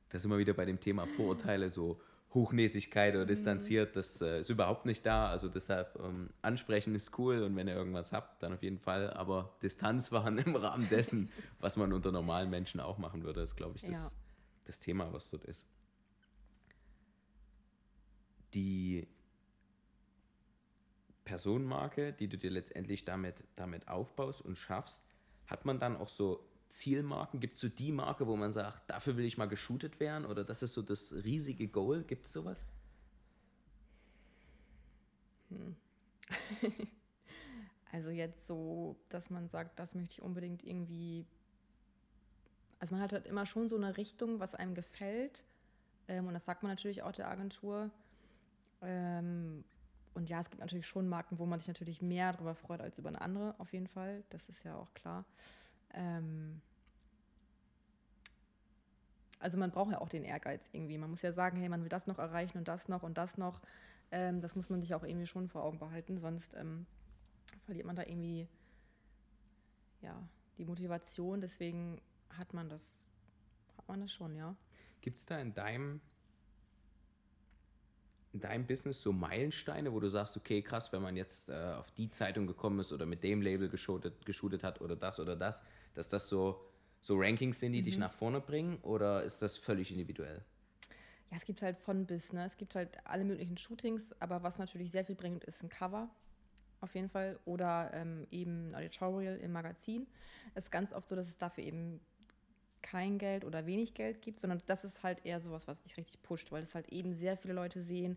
[0.09, 2.01] Das ist immer wieder bei dem Thema Vorurteile, so
[2.33, 3.29] Hochnäsigkeit oder mhm.
[3.29, 5.29] distanziert, das äh, ist überhaupt nicht da.
[5.29, 9.11] Also deshalb ähm, ansprechen ist cool und wenn ihr irgendwas habt, dann auf jeden Fall.
[9.11, 11.29] Aber Distanz wahren im Rahmen dessen,
[11.59, 14.11] was man unter normalen Menschen auch machen würde, ist, glaube ich, das, ja.
[14.65, 15.67] das Thema, was dort ist
[18.55, 19.07] die
[21.25, 25.03] Personenmarke, die du dir letztendlich damit, damit aufbaust und schaffst,
[25.47, 27.39] hat man dann auch so Zielmarken?
[27.39, 30.43] Gibt es so die Marke, wo man sagt, dafür will ich mal geshootet werden oder
[30.43, 32.03] das ist so das riesige Goal?
[32.03, 32.65] Gibt es sowas?
[35.49, 35.75] Hm.
[37.91, 41.25] also jetzt so, dass man sagt, das möchte ich unbedingt irgendwie.
[42.79, 45.43] Also man hat halt immer schon so eine Richtung, was einem gefällt.
[46.07, 47.89] Ähm, und das sagt man natürlich auch der Agentur.
[48.85, 49.65] Ähm,
[50.13, 52.97] und ja, es gibt natürlich schon Marken, wo man sich natürlich mehr darüber freut als
[52.97, 54.23] über eine andere, auf jeden Fall.
[54.29, 55.25] Das ist ja auch klar.
[55.93, 56.61] Ähm,
[59.45, 60.97] Also man braucht ja auch den Ehrgeiz irgendwie.
[60.97, 63.37] Man muss ja sagen, hey, man will das noch erreichen und das noch und das
[63.37, 63.61] noch.
[64.09, 66.87] Ähm, das muss man sich auch irgendwie schon vor Augen behalten, sonst ähm,
[67.65, 68.47] verliert man da irgendwie
[70.01, 70.19] ja,
[70.57, 71.41] die Motivation.
[71.41, 72.83] Deswegen hat man das,
[73.77, 74.55] hat man das schon, ja.
[75.01, 76.01] Gibt es da in deinem,
[78.35, 81.89] in deinem Business so Meilensteine, wo du sagst, okay, krass, wenn man jetzt äh, auf
[81.91, 85.63] die Zeitung gekommen ist oder mit dem Label geshootet, geshootet hat oder das oder das,
[85.93, 86.59] dass das so,
[86.99, 87.85] so Rankings sind, die mhm.
[87.85, 90.43] dich nach vorne bringen oder ist das völlig individuell?
[91.31, 92.45] Ja, es gibt halt von bis, ne?
[92.45, 96.09] Es gibt halt alle möglichen Shootings, aber was natürlich sehr viel bringt, ist ein Cover
[96.81, 100.07] auf jeden Fall oder ähm, eben ein Editorial im Magazin.
[100.55, 102.01] Es ist ganz oft so, dass es dafür eben
[102.85, 106.21] kein Geld oder wenig Geld gibt, sondern das ist halt eher sowas, was dich richtig
[106.21, 108.15] pusht, weil es halt eben sehr viele Leute sehen.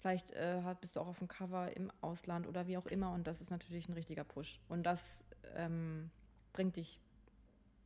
[0.00, 3.26] Vielleicht äh, bist du auch auf dem Cover im Ausland oder wie auch immer und
[3.26, 4.60] das ist natürlich ein richtiger Push.
[4.68, 6.10] Und das ähm,
[6.52, 7.00] bringt dich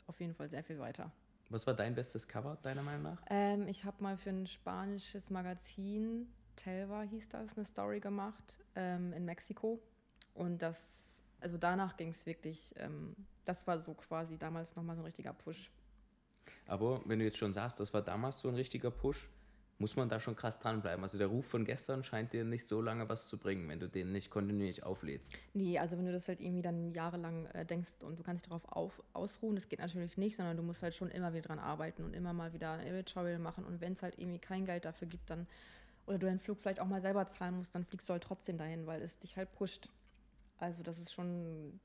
[0.07, 1.13] auf jeden Fall sehr viel weiter.
[1.51, 3.23] Was war dein bestes Cover, deiner Meinung nach?
[3.29, 6.27] Ähm, ich habe mal für ein spanisches Magazin,
[6.57, 9.79] Telva hieß das, eine Story gemacht ähm, in Mexiko.
[10.35, 13.15] Und das, also danach ging es wirklich, ähm,
[13.45, 15.71] das war so quasi damals nochmal so ein richtiger Push.
[16.67, 19.29] Aber wenn du jetzt schon sagst, das war damals so ein richtiger Push,
[19.79, 21.03] muss man da schon krass dranbleiben.
[21.03, 23.89] Also der Ruf von gestern scheint dir nicht so lange was zu bringen, wenn du
[23.89, 25.35] den nicht kontinuierlich auflädst.
[25.55, 28.49] Nee, also wenn du das halt irgendwie dann jahrelang äh, denkst und du kannst dich
[28.49, 31.59] darauf auf, ausruhen, das geht natürlich nicht, sondern du musst halt schon immer wieder dran
[31.59, 34.85] arbeiten und immer mal wieder ein Editorial machen und wenn es halt irgendwie kein Geld
[34.85, 35.49] dafür gibt, dann
[36.07, 38.59] oder du den Flug vielleicht auch mal selber zahlen musst, dann fliegst du halt trotzdem
[38.59, 39.89] dahin, weil es dich halt pusht.
[40.59, 41.81] Also das ist schon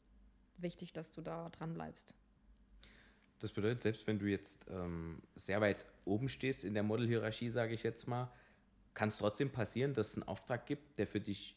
[0.57, 2.13] wichtig, dass du da dran bleibst.
[3.39, 7.73] Das bedeutet, selbst wenn du jetzt ähm, sehr weit oben stehst in der Modelhierarchie, sage
[7.73, 8.31] ich jetzt mal,
[8.93, 11.55] kann es trotzdem passieren, dass es einen Auftrag gibt, der für dich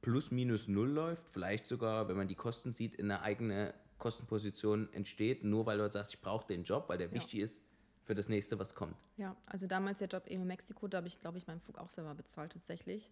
[0.00, 4.92] plus minus null läuft, vielleicht sogar, wenn man die Kosten sieht, in eine eigene Kostenposition
[4.92, 7.12] entsteht, nur weil du halt sagst, ich brauche den Job, weil der ja.
[7.12, 7.62] wichtig ist
[8.04, 8.96] für das nächste, was kommt.
[9.16, 11.78] Ja, also damals der Job eben in Mexiko, da habe ich, glaube ich, meinen Flug
[11.78, 13.10] auch selber bezahlt tatsächlich.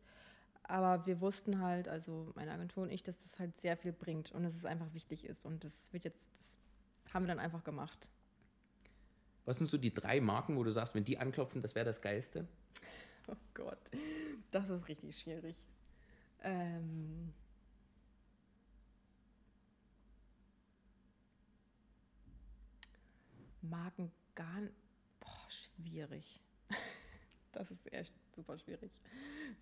[0.64, 4.32] Aber wir wussten halt, also meine Agentur und ich, dass das halt sehr viel bringt
[4.32, 5.44] und dass es einfach wichtig ist.
[5.44, 6.59] Und das wird jetzt, das
[7.12, 8.08] haben wir dann einfach gemacht.
[9.44, 12.02] Was sind so die drei Marken, wo du sagst, wenn die anklopfen, das wäre das
[12.02, 12.46] Geilste?
[13.26, 13.90] Oh Gott,
[14.50, 15.56] das ist richtig schwierig.
[16.42, 17.32] Ähm
[23.62, 24.60] Marken gar.
[25.20, 26.40] Boah, schwierig.
[27.52, 28.92] Das ist echt super schwierig.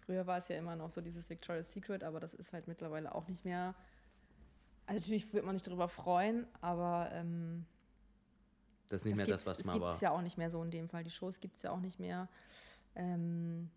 [0.05, 3.14] Früher war es ja immer noch so dieses Victoria's Secret, aber das ist halt mittlerweile
[3.14, 3.74] auch nicht mehr.
[4.89, 7.66] Also natürlich wird man sich darüber freuen, aber ähm,
[8.89, 9.80] das ist nicht das mehr das, was mal war.
[9.80, 11.05] Das gibt es ja auch nicht mehr so in dem Fall.
[11.05, 12.26] Die Shows gibt es ja auch nicht mehr.
[12.95, 13.68] Ähm,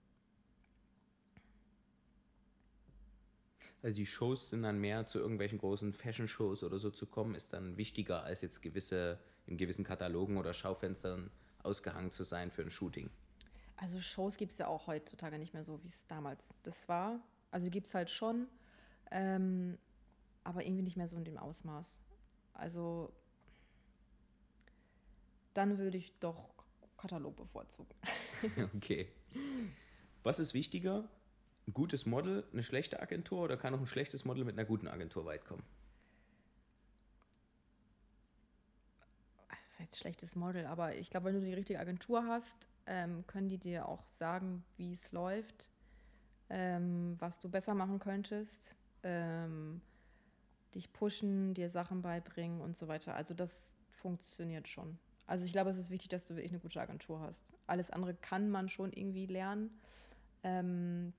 [3.83, 7.51] also die Shows sind dann mehr zu irgendwelchen großen Fashion-Shows oder so zu kommen, ist
[7.51, 11.29] dann wichtiger als jetzt gewisse, in gewissen Katalogen oder Schaufenstern
[11.61, 13.09] ausgehangen zu sein für ein Shooting.
[13.75, 17.19] Also Shows gibt es ja auch heutzutage nicht mehr so, wie es damals das war.
[17.51, 18.47] Also gibt es halt schon,
[19.11, 19.77] ähm,
[20.43, 21.99] aber irgendwie nicht mehr so in dem Ausmaß.
[22.53, 23.11] Also
[25.53, 26.49] dann würde ich doch
[26.97, 27.93] Katalog bevorzugen.
[28.75, 29.11] okay.
[30.23, 31.09] Was ist wichtiger?
[31.67, 34.87] Ein gutes Model, eine schlechte Agentur oder kann auch ein schlechtes Model mit einer guten
[34.87, 35.63] Agentur weit kommen?
[39.47, 42.67] Also das ist jetzt schlechtes Model, aber ich glaube, wenn du die richtige Agentur hast,
[42.87, 45.67] ähm, können die dir auch sagen, wie es läuft,
[46.49, 49.81] ähm, was du besser machen könntest, ähm,
[50.75, 53.15] dich pushen, dir Sachen beibringen und so weiter.
[53.15, 54.97] Also das funktioniert schon.
[55.27, 57.41] Also ich glaube, es ist wichtig, dass du wirklich eine gute Agentur hast.
[57.67, 59.69] Alles andere kann man schon irgendwie lernen,
[60.43, 61.13] ähm,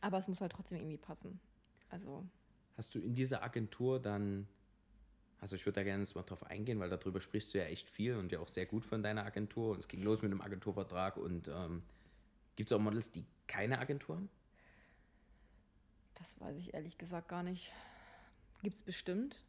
[0.00, 1.40] aber es muss halt trotzdem irgendwie passen.
[1.90, 2.24] Also
[2.76, 4.46] Hast du in dieser Agentur dann
[5.40, 8.16] also ich würde da gerne mal drauf eingehen, weil darüber sprichst du ja echt viel
[8.16, 9.72] und ja auch sehr gut von deiner Agentur.
[9.72, 11.16] Und es ging los mit einem Agenturvertrag.
[11.16, 11.82] Und ähm,
[12.56, 14.30] gibt es auch Models, die keine Agentur haben?
[16.14, 17.72] Das weiß ich ehrlich gesagt gar nicht.
[18.62, 19.44] Gibt es bestimmt.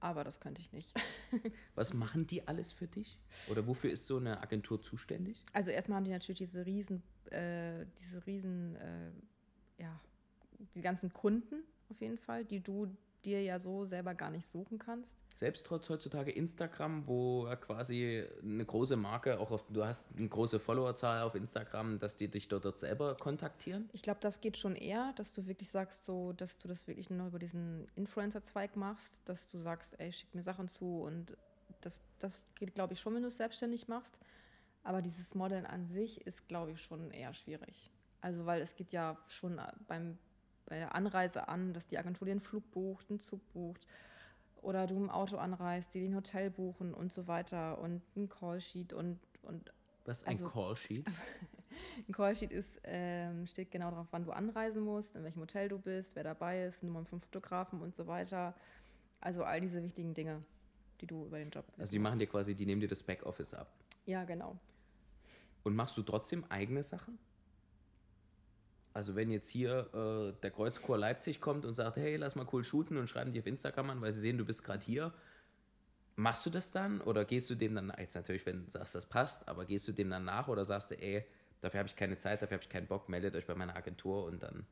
[0.00, 0.94] Aber das könnte ich nicht.
[1.74, 3.18] Was machen die alles für dich?
[3.48, 5.44] Oder wofür ist so eine Agentur zuständig?
[5.52, 9.10] Also erstmal haben die natürlich diese riesen, äh, diese riesen, äh,
[9.78, 10.00] ja,
[10.74, 14.78] die ganzen Kunden auf jeden Fall, die du dir ja so selber gar nicht suchen
[14.78, 15.12] kannst.
[15.36, 20.58] Selbst trotz heutzutage Instagram, wo quasi eine große Marke, auch auf, du hast eine große
[20.58, 23.88] Followerzahl auf Instagram, dass die dich dort, dort selber kontaktieren?
[23.92, 27.08] Ich glaube, das geht schon eher, dass du wirklich sagst, so, dass du das wirklich
[27.08, 31.36] nur über diesen Influencer-Zweig machst, dass du sagst, ey, schick mir Sachen zu und
[31.82, 34.18] das, das geht, glaube ich, schon, wenn du es selbstständig machst.
[34.82, 37.92] Aber dieses Modeln an sich ist, glaube ich, schon eher schwierig.
[38.20, 40.18] Also, weil es geht ja schon beim
[40.68, 43.86] bei der Anreise an, dass die Agentur den Flug bucht, einen Zug bucht
[44.62, 48.92] oder du im Auto anreist, die den Hotel buchen und so weiter und ein Callsheet
[48.92, 49.72] und, und
[50.04, 51.06] Was ist ein Also- Callsheet?
[52.08, 55.78] ein Callsheet ist, ähm, steht genau drauf, wann du anreisen musst, in welchem Hotel du
[55.78, 58.54] bist, wer dabei ist, Nummern vom Fotografen und so weiter.
[59.20, 60.42] Also all diese wichtigen Dinge,
[61.00, 63.02] die du über den Job wissen Also die machen dir quasi, die nehmen dir das
[63.02, 63.72] Backoffice ab.
[64.06, 64.56] Ja, genau.
[65.64, 67.18] Und machst du trotzdem eigene Sachen?
[68.94, 72.64] Also wenn jetzt hier äh, der Kreuzchor Leipzig kommt und sagt, hey, lass mal cool
[72.64, 75.12] shooten und schreiben dich auf Instagram an, weil sie sehen, du bist gerade hier.
[76.16, 79.06] Machst du das dann oder gehst du dem dann, jetzt natürlich, wenn du sagst, das
[79.06, 81.24] passt, aber gehst du dem dann nach oder sagst du, ey,
[81.60, 84.24] dafür habe ich keine Zeit, dafür habe ich keinen Bock, meldet euch bei meiner Agentur
[84.24, 84.66] und dann.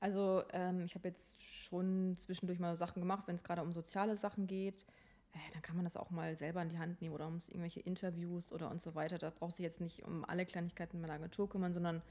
[0.00, 4.16] Also ähm, ich habe jetzt schon zwischendurch mal Sachen gemacht, wenn es gerade um soziale
[4.16, 4.84] Sachen geht.
[5.32, 7.80] Äh, dann kann man das auch mal selber in die Hand nehmen oder um irgendwelche
[7.80, 9.18] Interviews oder und so weiter.
[9.18, 12.02] Da braucht sich jetzt nicht um alle Kleinigkeiten meiner Agentur kümmern, sondern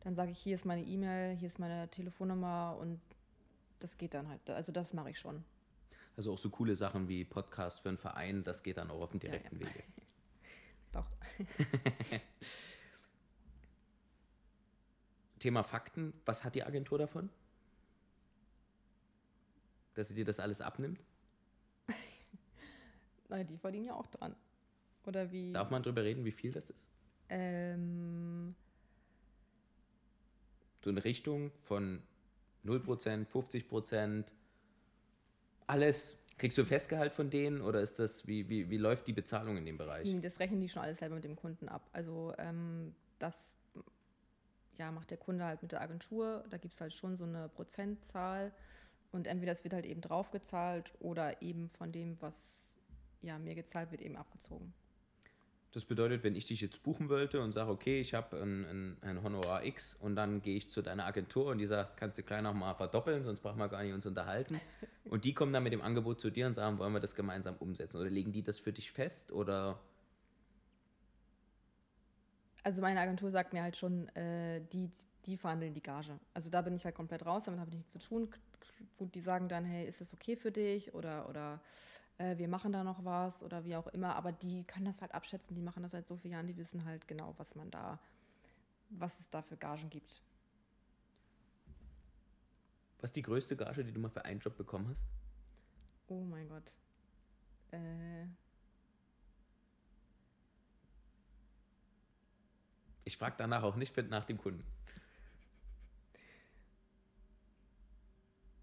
[0.00, 3.00] dann sage ich, hier ist meine E-Mail, hier ist meine Telefonnummer und
[3.80, 4.48] das geht dann halt.
[4.50, 5.44] Also das mache ich schon.
[6.16, 9.10] Also auch so coole Sachen wie Podcast für einen Verein, das geht dann auch auf
[9.10, 9.66] dem Ja, direkten ja.
[9.66, 9.82] Wege.
[10.92, 11.06] Doch.
[15.38, 17.30] Thema Fakten, was hat die Agentur davon?
[19.94, 21.00] Dass sie dir das alles abnimmt?
[23.28, 24.34] Na, die verdienen ja auch dran.
[25.06, 25.52] Oder wie?
[25.52, 26.90] Darf man drüber reden, wie viel das ist?
[27.28, 28.54] Ähm,
[30.80, 32.02] So eine Richtung von
[32.64, 34.24] 0%, 50%,
[35.66, 36.16] alles.
[36.38, 39.66] Kriegst du Festgehalt von denen oder ist das, wie, wie, wie läuft die Bezahlung in
[39.66, 40.08] dem Bereich?
[40.22, 41.88] Das rechnen die schon alles selber mit dem Kunden ab.
[41.92, 43.34] Also ähm, das
[44.78, 46.44] ja, macht der Kunde halt mit der Agentur.
[46.48, 48.52] Da gibt es halt schon so eine Prozentzahl.
[49.10, 52.34] Und entweder es wird halt eben draufgezahlt oder eben von dem, was
[53.22, 54.72] ja, mir gezahlt wird, eben abgezogen.
[55.72, 58.96] Das bedeutet, wenn ich dich jetzt buchen wollte und sage, okay, ich habe ein, ein,
[59.02, 62.22] ein Honorar X und dann gehe ich zu deiner Agentur und die sagt, kannst du
[62.22, 64.60] klein noch mal verdoppeln, sonst brauchen wir gar nicht uns unterhalten.
[65.04, 67.56] Und die kommen dann mit dem Angebot zu dir und sagen, wollen wir das gemeinsam
[67.56, 67.98] umsetzen?
[67.98, 69.32] Oder legen die das für dich fest?
[69.32, 69.80] Oder
[72.62, 74.90] Also meine Agentur sagt mir halt schon, äh, die,
[75.24, 76.18] die verhandeln die Gage.
[76.34, 78.28] Also da bin ich halt komplett raus, damit habe ich nichts zu tun.
[78.98, 80.92] Gut, die sagen dann, hey, ist das okay für dich?
[80.92, 81.60] Oder, oder
[82.18, 84.14] äh, wir machen da noch was oder wie auch immer.
[84.16, 86.84] Aber die können das halt abschätzen, die machen das seit so vielen Jahren, die wissen
[86.84, 87.98] halt genau, was man da,
[88.90, 90.22] was es da für Gagen gibt.
[93.00, 95.00] was ist die größte Gage, die du mal für einen Job bekommen hast?
[96.08, 96.72] Oh mein Gott.
[97.70, 98.26] Äh,
[103.04, 104.62] Ich frage danach auch nicht nach dem Kunden.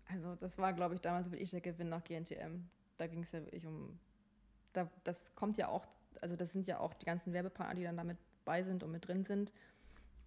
[0.08, 2.70] also das war, glaube ich, damals wirklich der Gewinn nach GNTM.
[2.98, 4.00] Da ging es ja wirklich um,
[4.74, 5.86] da, das kommt ja auch,
[6.22, 9.08] also das sind ja auch die ganzen Werbepartner, die dann damit bei sind und mit
[9.08, 9.52] drin sind.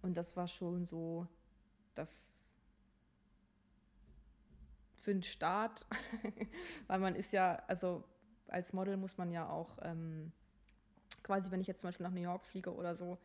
[0.01, 1.27] Und das war schon so,
[1.95, 2.09] das
[4.99, 5.85] für den Start,
[6.87, 8.03] weil man ist ja, also
[8.47, 10.31] als Model muss man ja auch ähm,
[11.23, 13.17] quasi, wenn ich jetzt zum Beispiel nach New York fliege oder so,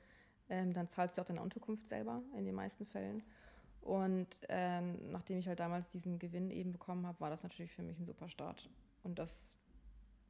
[0.49, 3.23] ähm, dann zahlst du auch deine Unterkunft selber in den meisten Fällen.
[3.81, 7.83] Und ähm, nachdem ich halt damals diesen Gewinn eben bekommen habe, war das natürlich für
[7.83, 8.69] mich ein super Start.
[9.05, 9.57] Und das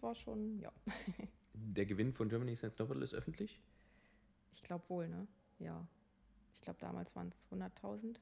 [0.01, 0.71] war schon, ja,
[1.55, 3.61] Der Gewinn von Germany's Next Topmodel ist öffentlich?
[4.53, 5.27] ich glaube wohl, ne?
[5.59, 5.87] Ja.
[6.55, 8.17] Ich glaube, damals waren es 100.000.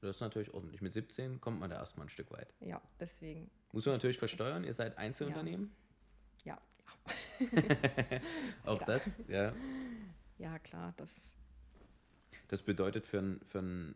[0.00, 0.80] Das ist natürlich ordentlich.
[0.80, 2.52] Mit 17 kommt man da erstmal ein Stück weit.
[2.60, 5.74] Ja, deswegen, Muss man natürlich versteuern, ihr seid Einzelunternehmen.
[6.44, 6.58] ja,
[7.40, 7.46] ja.
[8.64, 8.86] Auch Ja.
[8.86, 9.52] das, ja.
[10.38, 11.10] Ja, klar, das,
[12.48, 13.94] Das bedeutet, für, einen- für einen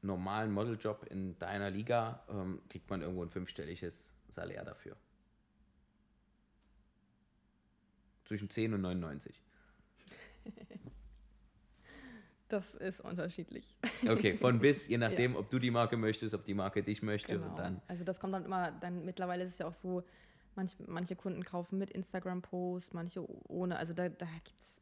[0.00, 4.96] normalen Modeljob in deiner Liga ähm, kriegt man irgendwo ein fünfstelliges Salär dafür.
[8.24, 9.40] Zwischen 10 und 99.
[12.48, 13.76] das ist unterschiedlich.
[14.06, 17.40] Okay, von bis, je nachdem, ob du die Marke möchtest, ob die Marke dich möchte
[17.40, 17.80] und dann.
[17.88, 20.04] Also das kommt dann immer, dann mittlerweile ist es ja auch so,
[20.54, 23.76] manch, manche Kunden kaufen mit Instagram-Posts, manche ohne.
[23.76, 24.80] Also da, da gibt es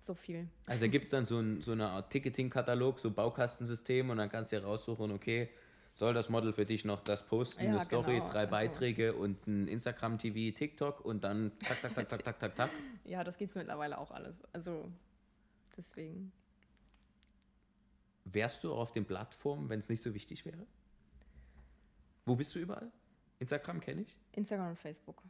[0.00, 0.48] so viel.
[0.66, 4.30] Also da gibt es dann so, ein, so eine Art Ticketing-Katalog, so Baukastensystem und dann
[4.30, 5.50] kannst du dir raussuchen, okay,
[5.92, 9.14] soll das Model für dich noch das posten, Ja, eine Story, genau, drei also- Beiträge
[9.14, 12.70] und ein Instagram-TV, TikTok und dann tak, tak, tak, tak, tak, tak, tak.
[13.04, 14.42] Ja, das geht mittlerweile auch alles.
[14.54, 14.90] Also
[15.76, 16.32] deswegen.
[18.24, 20.66] Wärst du auch auf den Plattformen, wenn es nicht so wichtig wäre?
[22.26, 22.92] Wo bist du überall?
[23.40, 24.16] Instagram kenne ich.
[24.32, 25.22] Instagram und Facebook.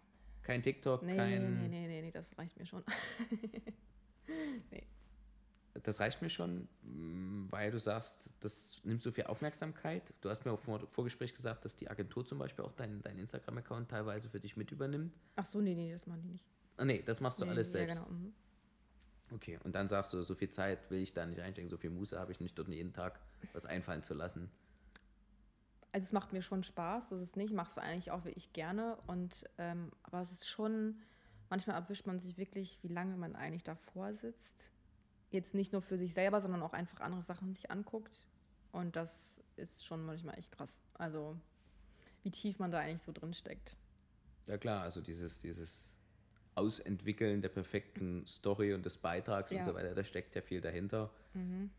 [0.43, 1.61] Kein TikTok, Nee, kein.
[1.61, 2.83] nee, nee, nee, nee, das reicht mir schon.
[4.71, 4.83] nee.
[5.83, 10.15] Das reicht mir schon, mm, weil du sagst, das nimmt so viel Aufmerksamkeit.
[10.21, 13.19] Du hast mir auch vor Vorgespräch gesagt, dass die Agentur zum Beispiel auch deinen dein
[13.19, 15.15] Instagram-Account teilweise für dich mit übernimmt.
[15.37, 16.45] Ach so, nee, nee, das machen die nicht.
[16.77, 18.05] Ah, nee, das machst du nee, alles ja, selbst.
[18.05, 18.11] genau.
[18.11, 18.33] mhm.
[19.33, 21.91] Okay, und dann sagst du, so viel Zeit will ich da nicht einstecken, so viel
[21.91, 23.21] Muße habe ich nicht, dort jeden Tag
[23.53, 24.51] was einfallen zu lassen.
[25.93, 28.53] also es macht mir schon Spaß, so ist es nicht, mache es eigentlich auch wirklich
[28.53, 28.97] gerne.
[29.07, 30.97] Und ähm, aber es ist schon,
[31.49, 34.73] manchmal erwischt man sich wirklich, wie lange man eigentlich davor sitzt.
[35.31, 38.27] Jetzt nicht nur für sich selber, sondern auch einfach andere Sachen sich anguckt.
[38.73, 40.73] Und das ist schon manchmal echt krass.
[40.95, 41.37] Also
[42.23, 43.77] wie tief man da eigentlich so drin steckt.
[44.47, 45.99] Ja klar, also dieses, dieses
[46.55, 49.59] Ausentwickeln der perfekten Story und des Beitrags ja.
[49.59, 51.11] und so weiter, da steckt ja viel dahinter.
[51.35, 51.71] Mhm.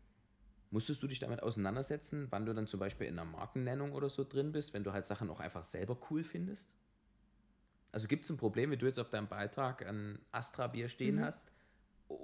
[0.70, 4.24] Musstest du dich damit auseinandersetzen, wann du dann zum Beispiel in einer Markennennung oder so
[4.24, 6.70] drin bist, wenn du halt Sachen auch einfach selber cool findest?
[7.92, 11.24] Also gibt es ein Problem, wie du jetzt auf deinem Beitrag ein Astra-Bier stehen mhm.
[11.24, 11.52] hast,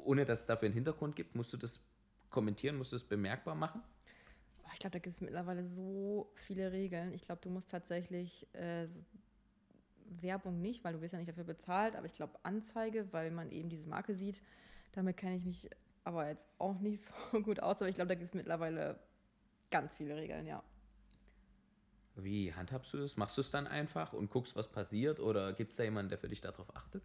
[0.04, 1.34] ohne dass es dafür einen Hintergrund gibt?
[1.34, 1.80] Musst du das
[2.30, 3.82] kommentieren, musst du das bemerkbar machen?
[4.72, 7.12] Ich glaube, da gibt es mittlerweile so viele Regeln.
[7.12, 8.86] Ich glaube, du musst tatsächlich äh,
[10.20, 13.50] Werbung nicht, weil du wirst ja nicht dafür bezahlt, aber ich glaube Anzeige, weil man
[13.50, 14.42] eben diese Marke sieht.
[14.92, 15.70] Damit kenne ich mich
[16.04, 18.98] aber jetzt auch nicht so gut aus, aber ich glaube, da gibt es mittlerweile
[19.70, 20.62] ganz viele Regeln, ja.
[22.16, 23.16] Wie handhabst du das?
[23.16, 26.18] Machst du es dann einfach und guckst, was passiert oder gibt es da jemanden, der
[26.18, 27.02] für dich darauf achtet?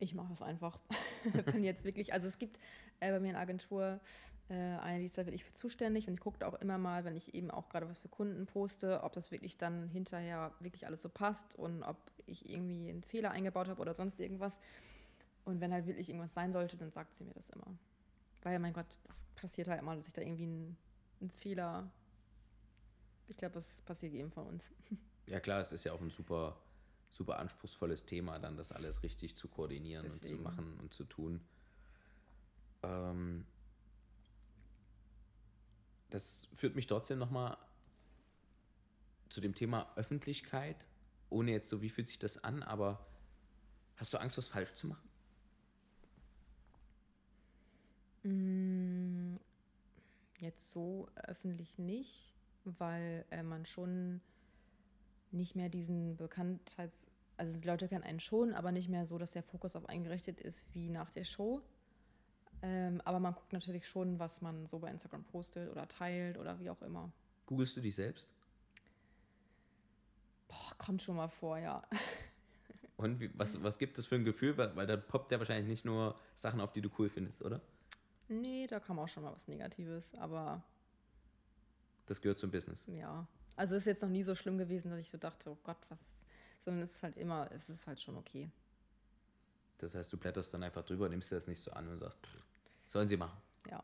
[0.00, 0.78] Ich mache das einfach.
[1.52, 2.58] bin jetzt wirklich, also es gibt
[2.98, 4.00] äh, bei mir in der Agentur
[4.48, 7.16] äh, eine, die ist da wirklich für zuständig und ich gucke auch immer mal, wenn
[7.16, 11.02] ich eben auch gerade was für Kunden poste, ob das wirklich dann hinterher wirklich alles
[11.02, 11.96] so passt und ob
[12.26, 14.58] ich irgendwie einen Fehler eingebaut habe oder sonst irgendwas.
[15.44, 17.66] Und wenn halt wirklich irgendwas sein sollte, dann sagt sie mir das immer.
[18.42, 20.76] Weil, mein Gott, das passiert halt immer, dass ich da irgendwie einen,
[21.20, 21.90] einen Fehler.
[23.28, 24.64] Ich glaube, das passiert jedem von uns.
[25.26, 26.56] Ja, klar, es ist ja auch ein super,
[27.10, 30.36] super anspruchsvolles Thema, dann das alles richtig zu koordinieren Deswegen.
[30.36, 31.40] und zu machen und zu tun.
[32.82, 33.46] Ähm,
[36.10, 37.56] das führt mich trotzdem nochmal
[39.28, 40.86] zu dem Thema Öffentlichkeit,
[41.28, 43.06] ohne jetzt so, wie fühlt sich das an, aber
[43.96, 45.08] hast du Angst, was falsch zu machen?
[48.22, 49.36] Mm,
[50.40, 52.34] jetzt so öffentlich nicht,
[52.64, 54.20] weil äh, man schon
[55.32, 56.98] nicht mehr diesen Bekanntheits-,
[57.36, 60.04] also die Leute kennen einen schon, aber nicht mehr so, dass der Fokus auf einen
[60.04, 61.62] gerichtet ist wie nach der Show.
[62.62, 66.58] Ähm, aber man guckt natürlich schon, was man so bei Instagram postet oder teilt oder
[66.60, 67.10] wie auch immer.
[67.46, 68.28] Googlest du dich selbst?
[70.48, 71.82] Boah, kommt schon mal vor, ja.
[72.96, 74.58] Und wie, was, was gibt es für ein Gefühl?
[74.58, 77.62] Weil, weil da poppt ja wahrscheinlich nicht nur Sachen auf, die du cool findest, oder?
[78.28, 80.62] Nee, da kam auch schon mal was Negatives, aber.
[82.06, 82.84] Das gehört zum Business.
[82.86, 83.26] Ja.
[83.56, 85.78] Also es ist jetzt noch nie so schlimm gewesen, dass ich so dachte, oh Gott,
[85.88, 85.98] was.
[86.64, 88.50] Sondern es ist halt immer, es ist halt schon okay.
[89.78, 92.18] Das heißt, du blätterst dann einfach drüber, nimmst dir das nicht so an und sagst,
[92.18, 92.44] pff,
[92.88, 93.38] sollen sie machen.
[93.70, 93.82] Ja.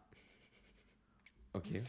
[1.53, 1.83] Okay.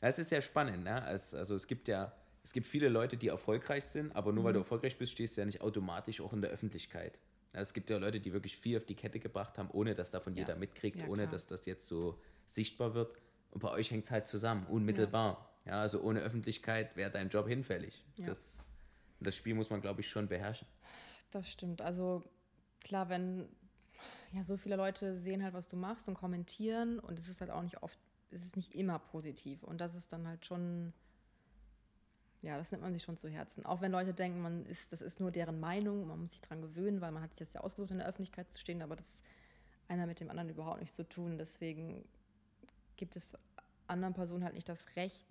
[0.00, 1.02] Das ist sehr spannend, ne?
[1.02, 2.12] Also es gibt ja,
[2.44, 4.46] es gibt viele Leute, die erfolgreich sind, aber nur mhm.
[4.46, 7.18] weil du erfolgreich bist, stehst du ja nicht automatisch auch in der Öffentlichkeit.
[7.52, 10.34] Es gibt ja Leute, die wirklich viel auf die Kette gebracht haben, ohne dass davon
[10.34, 10.42] ja.
[10.42, 13.12] jeder mitkriegt, ja, ohne dass das jetzt so sichtbar wird.
[13.50, 15.32] Und bei euch hängt es halt zusammen, unmittelbar.
[15.32, 15.49] Ja.
[15.70, 18.04] Ja, also ohne Öffentlichkeit wäre dein Job hinfällig.
[18.16, 18.68] Das,
[19.20, 20.66] das Spiel muss man, glaube ich, schon beherrschen.
[21.30, 21.80] Das stimmt.
[21.80, 22.24] Also
[22.80, 23.48] klar, wenn
[24.32, 27.52] ja so viele Leute sehen halt, was du machst und kommentieren und es ist halt
[27.52, 27.96] auch nicht oft,
[28.32, 29.62] es ist nicht immer positiv.
[29.62, 30.92] Und das ist dann halt schon
[32.42, 33.64] ja, das nimmt man sich schon zu Herzen.
[33.64, 36.62] Auch wenn Leute denken, man ist, das ist nur deren Meinung, man muss sich daran
[36.62, 39.20] gewöhnen, weil man hat sich jetzt ja ausgesucht, in der Öffentlichkeit zu stehen, aber das
[39.88, 41.36] einer mit dem anderen überhaupt nichts zu tun.
[41.36, 42.02] Deswegen
[42.96, 43.36] gibt es
[43.86, 45.26] anderen Personen halt nicht das Recht,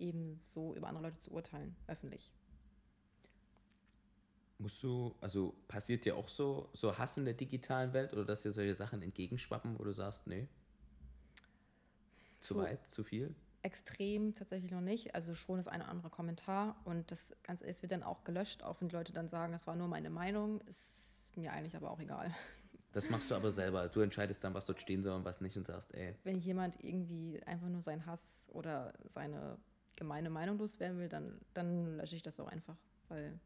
[0.00, 2.30] eben so über andere Leute zu urteilen, öffentlich.
[4.58, 8.42] Musst du, also passiert dir auch so, so Hass in der digitalen Welt oder dass
[8.42, 10.48] dir solche Sachen entgegenschwappen, wo du sagst, nee,
[12.40, 13.34] zu so, weit, zu viel?
[13.62, 15.14] extrem tatsächlich noch nicht.
[15.14, 18.62] Also schon das eine oder andere Kommentar und das Ganze es wird dann auch gelöscht,
[18.62, 21.90] auch wenn die Leute dann sagen, das war nur meine Meinung, ist mir eigentlich aber
[21.90, 22.30] auch egal.
[22.92, 23.88] Das machst du aber selber.
[23.88, 26.16] Du entscheidest dann, was dort stehen soll und was nicht und sagst, ey.
[26.24, 29.58] Wenn jemand irgendwie einfach nur seinen Hass oder seine
[30.00, 32.76] gemeine Meinung loswerden will, dann, dann lösche ich das auch einfach,
[33.08, 33.38] weil.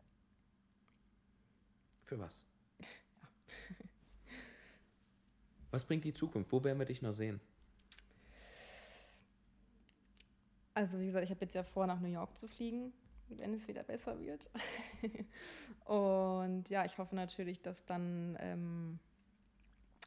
[2.05, 2.47] Für was?
[2.81, 2.87] ja.
[5.73, 6.51] was bringt die Zukunft?
[6.53, 7.41] Wo werden wir dich noch sehen?
[10.75, 12.93] Also wie gesagt, ich habe jetzt ja vor, nach New York zu fliegen,
[13.29, 14.51] wenn es wieder besser wird.
[15.85, 18.99] und ja, ich hoffe natürlich, dass dann, ähm,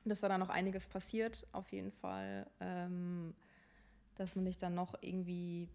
[0.06, 2.50] dass da dann noch einiges passiert, auf jeden Fall.
[2.60, 3.34] Ähm,
[4.16, 5.70] dass man sich dann noch irgendwie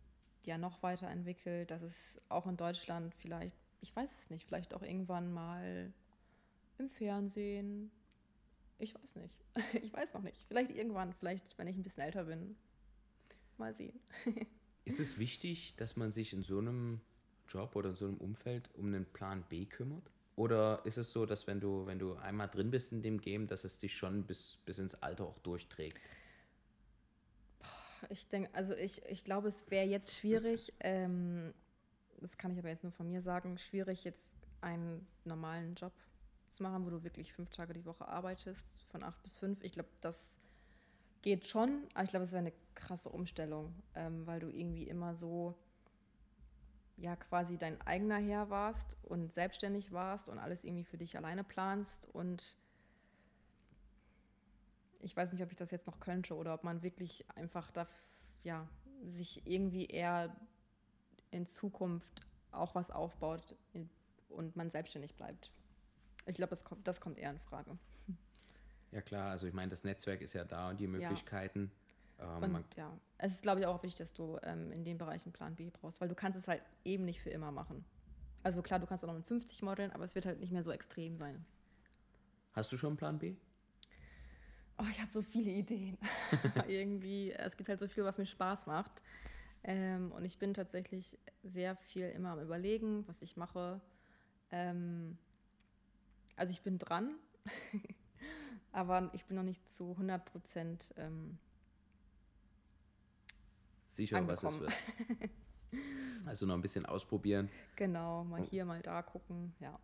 [0.47, 1.95] ja noch weiterentwickelt, dass es
[2.29, 5.93] auch in Deutschland vielleicht, ich weiß es nicht, vielleicht auch irgendwann mal
[6.79, 7.91] im Fernsehen.
[8.79, 9.45] Ich weiß nicht.
[9.83, 10.45] Ich weiß noch nicht.
[10.49, 12.57] Vielleicht irgendwann, vielleicht, wenn ich ein bisschen älter bin.
[13.59, 14.01] Mal sehen.
[14.85, 17.01] Ist es wichtig, dass man sich in so einem
[17.49, 20.11] Job oder in so einem Umfeld um einen Plan B kümmert?
[20.35, 23.47] Oder ist es so, dass wenn du, wenn du einmal drin bist in dem Game,
[23.47, 26.01] dass es dich schon bis, bis ins Alter auch durchträgt?
[28.11, 31.55] Ich denke, also ich, ich glaube, es wäre jetzt schwierig, ähm,
[32.21, 35.93] das kann ich aber jetzt nur von mir sagen, schwierig jetzt einen normalen Job
[36.51, 39.63] zu machen, wo du wirklich fünf Tage die Woche arbeitest, von acht bis fünf.
[39.63, 40.17] Ich glaube, das
[41.23, 45.15] geht schon, aber ich glaube, es wäre eine krasse Umstellung, ähm, weil du irgendwie immer
[45.15, 45.55] so
[46.97, 51.43] ja quasi dein eigener Herr warst und selbstständig warst und alles irgendwie für dich alleine
[51.43, 52.57] planst und
[55.03, 57.87] ich weiß nicht, ob ich das jetzt noch könnte oder ob man wirklich einfach da
[58.43, 58.69] ja
[59.05, 60.35] sich irgendwie eher
[61.31, 62.23] in Zukunft
[62.53, 63.57] auch was aufbaut
[64.29, 65.51] und man selbstständig bleibt.
[66.27, 67.77] Ich glaube, das kommt, das kommt eher in Frage.
[68.93, 71.73] Ja klar, also ich meine, das Netzwerk ist ja da und die Möglichkeiten.
[72.19, 72.43] Ja.
[72.43, 75.25] Ähm, und ja, es ist, glaube ich, auch wichtig, dass du ähm, in dem Bereich
[75.25, 77.85] einen Plan B brauchst, weil du kannst es halt eben nicht für immer machen.
[78.43, 80.63] Also klar, du kannst auch noch mit 50 modeln, aber es wird halt nicht mehr
[80.63, 81.45] so extrem sein.
[82.53, 83.35] Hast du schon einen Plan B?
[84.79, 85.99] Oh, ich habe so viele Ideen.
[86.69, 89.03] Irgendwie, es gibt halt so viel, was mir Spaß macht.
[89.65, 93.81] Ähm, und ich bin tatsächlich sehr viel immer am Überlegen, was ich mache.
[94.51, 95.17] Ähm,
[96.37, 97.15] also ich bin dran,
[98.73, 101.39] aber ich bin noch nicht zu 100 Prozent ähm,
[103.89, 104.43] sicher, angekommen.
[104.43, 105.31] was es wird.
[106.25, 107.49] Also noch ein bisschen ausprobieren.
[107.77, 109.79] Genau, mal hier, mal da gucken, ja.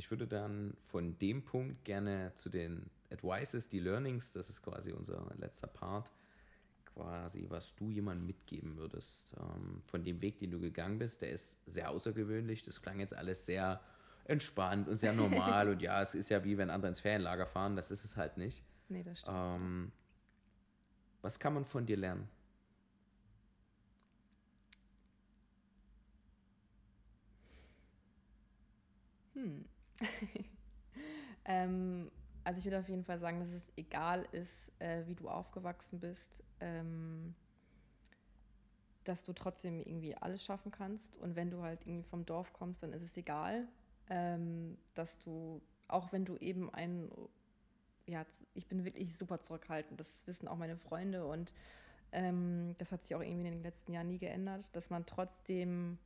[0.00, 4.92] Ich würde dann von dem Punkt gerne zu den Advices, die Learnings, das ist quasi
[4.92, 6.10] unser letzter Part,
[6.86, 9.34] quasi, was du jemandem mitgeben würdest.
[9.38, 12.62] Ähm, von dem Weg, den du gegangen bist, der ist sehr außergewöhnlich.
[12.62, 13.78] Das klang jetzt alles sehr
[14.24, 15.68] entspannt und sehr normal.
[15.72, 18.38] und ja, es ist ja wie wenn andere ins Ferienlager fahren, das ist es halt
[18.38, 18.64] nicht.
[18.88, 19.36] Nee, das stimmt.
[19.36, 19.92] Ähm,
[21.20, 22.26] was kann man von dir lernen?
[29.34, 29.66] Hm.
[31.44, 32.10] ähm,
[32.44, 36.00] also ich würde auf jeden Fall sagen, dass es egal ist, äh, wie du aufgewachsen
[36.00, 37.34] bist, ähm,
[39.04, 41.16] dass du trotzdem irgendwie alles schaffen kannst.
[41.18, 43.66] Und wenn du halt irgendwie vom Dorf kommst, dann ist es egal,
[44.08, 47.10] ähm, dass du, auch wenn du eben ein,
[48.06, 48.24] ja,
[48.54, 51.52] ich bin wirklich super zurückhaltend, das wissen auch meine Freunde und
[52.12, 55.98] ähm, das hat sich auch irgendwie in den letzten Jahren nie geändert, dass man trotzdem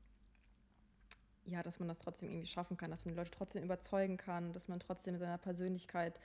[1.47, 4.53] ja, dass man das trotzdem irgendwie schaffen kann, dass man die Leute trotzdem überzeugen kann,
[4.53, 6.21] dass man trotzdem mit seiner Persönlichkeit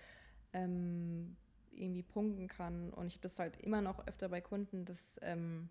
[0.54, 1.36] ähm,
[1.72, 2.92] irgendwie punkten kann.
[2.92, 5.70] Und ich habe das halt immer noch öfter bei Kunden, dass ähm,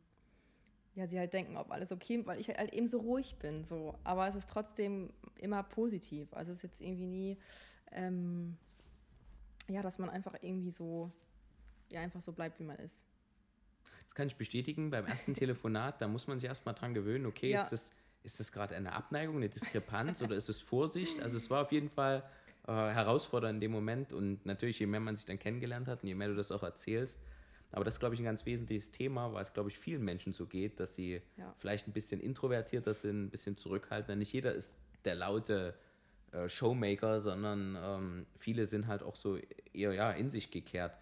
[0.94, 3.64] ja, sie halt denken, ob alles okay, weil ich halt eben so ruhig bin.
[3.64, 3.94] So.
[4.04, 6.32] Aber es ist trotzdem immer positiv.
[6.34, 7.38] Also es ist jetzt irgendwie nie,
[7.92, 8.56] ähm,
[9.68, 11.10] ja, dass man einfach irgendwie so,
[11.90, 13.04] ja, einfach so bleibt, wie man ist.
[14.04, 14.90] Das kann ich bestätigen.
[14.90, 17.62] Beim ersten Telefonat, da muss man sich erstmal dran gewöhnen, okay, ja.
[17.62, 17.92] ist das
[18.28, 21.20] ist das gerade eine Abneigung, eine Diskrepanz oder ist es Vorsicht?
[21.22, 22.22] Also es war auf jeden Fall
[22.66, 26.08] äh, herausfordernd in dem Moment und natürlich, je mehr man sich dann kennengelernt hat und
[26.08, 27.18] je mehr du das auch erzählst,
[27.72, 30.34] aber das ist, glaube ich, ein ganz wesentliches Thema, weil es, glaube ich, vielen Menschen
[30.34, 31.54] so geht, dass sie ja.
[31.58, 34.16] vielleicht ein bisschen introvertierter sind, ein bisschen zurückhaltender.
[34.16, 35.74] Nicht jeder ist der laute
[36.32, 39.38] äh, Showmaker, sondern ähm, viele sind halt auch so
[39.72, 40.96] eher ja, in sich gekehrt.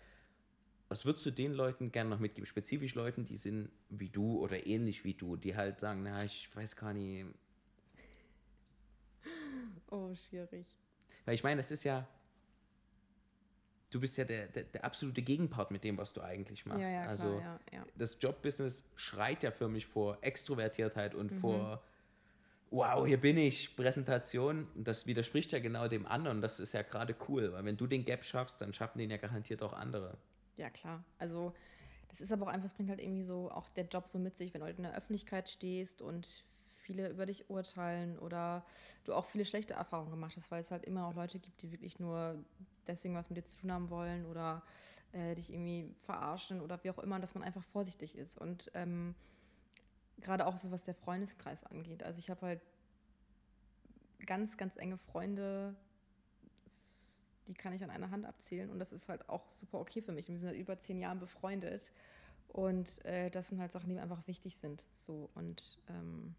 [0.89, 2.47] Was würdest du den Leuten gerne noch mitgeben?
[2.47, 6.55] Spezifisch Leuten, die sind wie du oder ähnlich wie du, die halt sagen, na, ich
[6.55, 7.27] weiß gar nicht.
[9.91, 10.67] Oh, schwierig.
[11.25, 12.07] Weil ich meine, das ist ja,
[13.91, 16.83] du bist ja der, der, der, absolute Gegenpart mit dem, was du eigentlich machst.
[16.83, 21.41] Ja, ja, also klar, ja, das Jobbusiness schreit ja für mich vor Extrovertiertheit und mhm.
[21.41, 21.83] vor
[22.71, 24.69] wow, hier bin ich, Präsentation.
[24.75, 26.41] Das widerspricht ja genau dem anderen.
[26.43, 29.17] Das ist ja gerade cool, weil wenn du den Gap schaffst, dann schaffen den ja
[29.17, 30.17] garantiert auch andere.
[30.57, 31.05] Ja, klar.
[31.19, 31.53] Also
[32.09, 34.37] das ist aber auch einfach, es bringt halt irgendwie so auch der Job so mit
[34.37, 36.45] sich, wenn du halt in der Öffentlichkeit stehst und
[36.83, 38.65] viele über dich urteilen oder
[39.05, 41.73] du auch viele schlechte Erfahrungen gemacht hast, weil es halt immer auch Leute gibt, die
[41.73, 42.37] wirklich nur
[42.87, 44.63] deswegen was mit dir zu tun haben wollen oder
[45.13, 48.39] äh, dich irgendwie verarschen oder wie auch immer, dass man einfach vorsichtig ist.
[48.39, 49.15] Und ähm,
[50.21, 52.03] gerade auch so, was der Freundeskreis angeht.
[52.03, 52.61] Also ich habe halt
[54.25, 55.75] ganz, ganz enge Freunde,
[57.47, 60.13] die kann ich an einer Hand abzählen und das ist halt auch super okay für
[60.13, 60.29] mich.
[60.29, 61.93] Wir sind seit über zehn Jahren befreundet
[62.49, 64.83] und äh, das sind halt Sachen, die mir einfach wichtig sind.
[64.95, 66.35] So und ähm,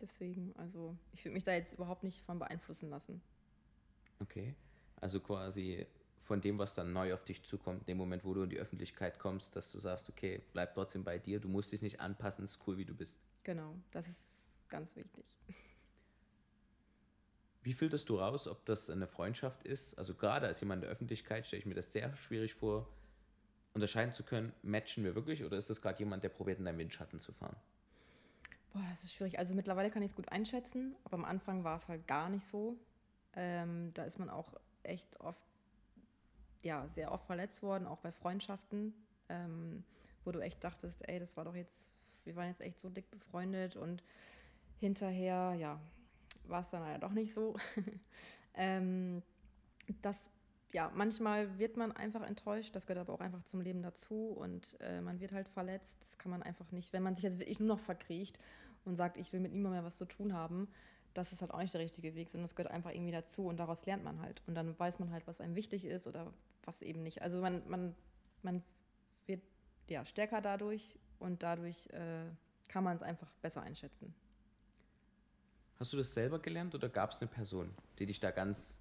[0.00, 3.20] deswegen, also ich würde mich da jetzt überhaupt nicht von beeinflussen lassen.
[4.20, 4.54] Okay,
[5.00, 5.86] also quasi
[6.30, 8.58] von dem, was dann neu auf dich zukommt, in dem Moment, wo du in die
[8.58, 12.44] Öffentlichkeit kommst, dass du sagst, okay, bleib trotzdem bei dir, du musst dich nicht anpassen,
[12.44, 13.20] ist cool, wie du bist.
[13.42, 15.24] Genau, das ist ganz wichtig.
[17.62, 19.98] Wie filterst du raus, ob das eine Freundschaft ist?
[19.98, 22.88] Also gerade als jemand in der Öffentlichkeit stelle ich mir das sehr schwierig vor,
[23.74, 26.78] unterscheiden zu können, matchen wir wirklich oder ist das gerade jemand, der probiert, in deinem
[26.78, 27.56] Windschatten zu fahren?
[28.72, 29.38] Boah, das ist schwierig.
[29.38, 32.46] Also mittlerweile kann ich es gut einschätzen, aber am Anfang war es halt gar nicht
[32.46, 32.76] so.
[33.34, 34.52] Ähm, da ist man auch
[34.82, 35.42] echt oft,
[36.62, 38.94] ja, sehr oft verletzt worden, auch bei Freundschaften,
[39.28, 39.84] ähm,
[40.24, 41.90] wo du echt dachtest, ey, das war doch jetzt,
[42.24, 44.02] wir waren jetzt echt so dick befreundet und
[44.78, 45.80] hinterher, ja,
[46.50, 47.56] war es dann leider doch nicht so.
[48.54, 49.22] ähm,
[50.02, 50.30] das,
[50.72, 54.76] ja, manchmal wird man einfach enttäuscht, das gehört aber auch einfach zum Leben dazu und
[54.80, 55.96] äh, man wird halt verletzt.
[56.00, 58.38] Das kann man einfach nicht, wenn man sich jetzt wirklich nur noch verkriecht
[58.84, 60.68] und sagt, ich will mit niemandem mehr was zu tun haben,
[61.14, 63.56] das ist halt auch nicht der richtige Weg, sondern das gehört einfach irgendwie dazu und
[63.56, 64.42] daraus lernt man halt.
[64.46, 66.32] Und dann weiß man halt, was einem wichtig ist oder
[66.64, 67.22] was eben nicht.
[67.22, 67.96] Also man, man,
[68.42, 68.62] man
[69.26, 69.42] wird
[69.88, 72.26] ja, stärker dadurch und dadurch äh,
[72.68, 74.14] kann man es einfach besser einschätzen.
[75.80, 78.78] Hast du das selber gelernt oder gab es eine Person, die dich da ganz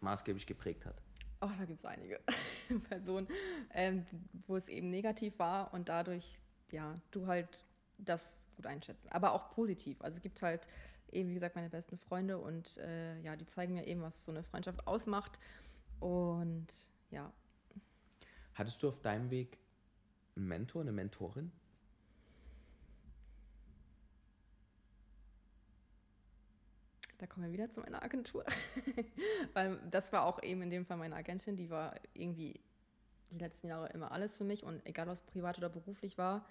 [0.00, 1.00] maßgeblich geprägt hat?
[1.40, 2.18] Oh, da gibt es einige
[2.88, 3.28] Personen,
[3.72, 4.04] ähm,
[4.48, 6.42] wo es eben negativ war und dadurch,
[6.72, 7.64] ja, du halt
[7.98, 9.08] das gut einschätzen.
[9.10, 10.02] Aber auch positiv.
[10.02, 10.66] Also es gibt halt
[11.12, 14.32] eben, wie gesagt, meine besten Freunde und äh, ja, die zeigen mir eben, was so
[14.32, 15.38] eine Freundschaft ausmacht.
[16.00, 16.66] Und
[17.12, 17.32] ja.
[18.54, 19.56] Hattest du auf deinem Weg
[20.34, 21.52] einen Mentor, eine Mentorin?
[27.20, 28.46] Da kommen wir wieder zu meiner Agentur.
[29.52, 32.58] Weil das war auch eben in dem Fall meine Agentin, die war irgendwie
[33.30, 36.46] die letzten Jahre immer alles für mich und egal was privat oder beruflich war,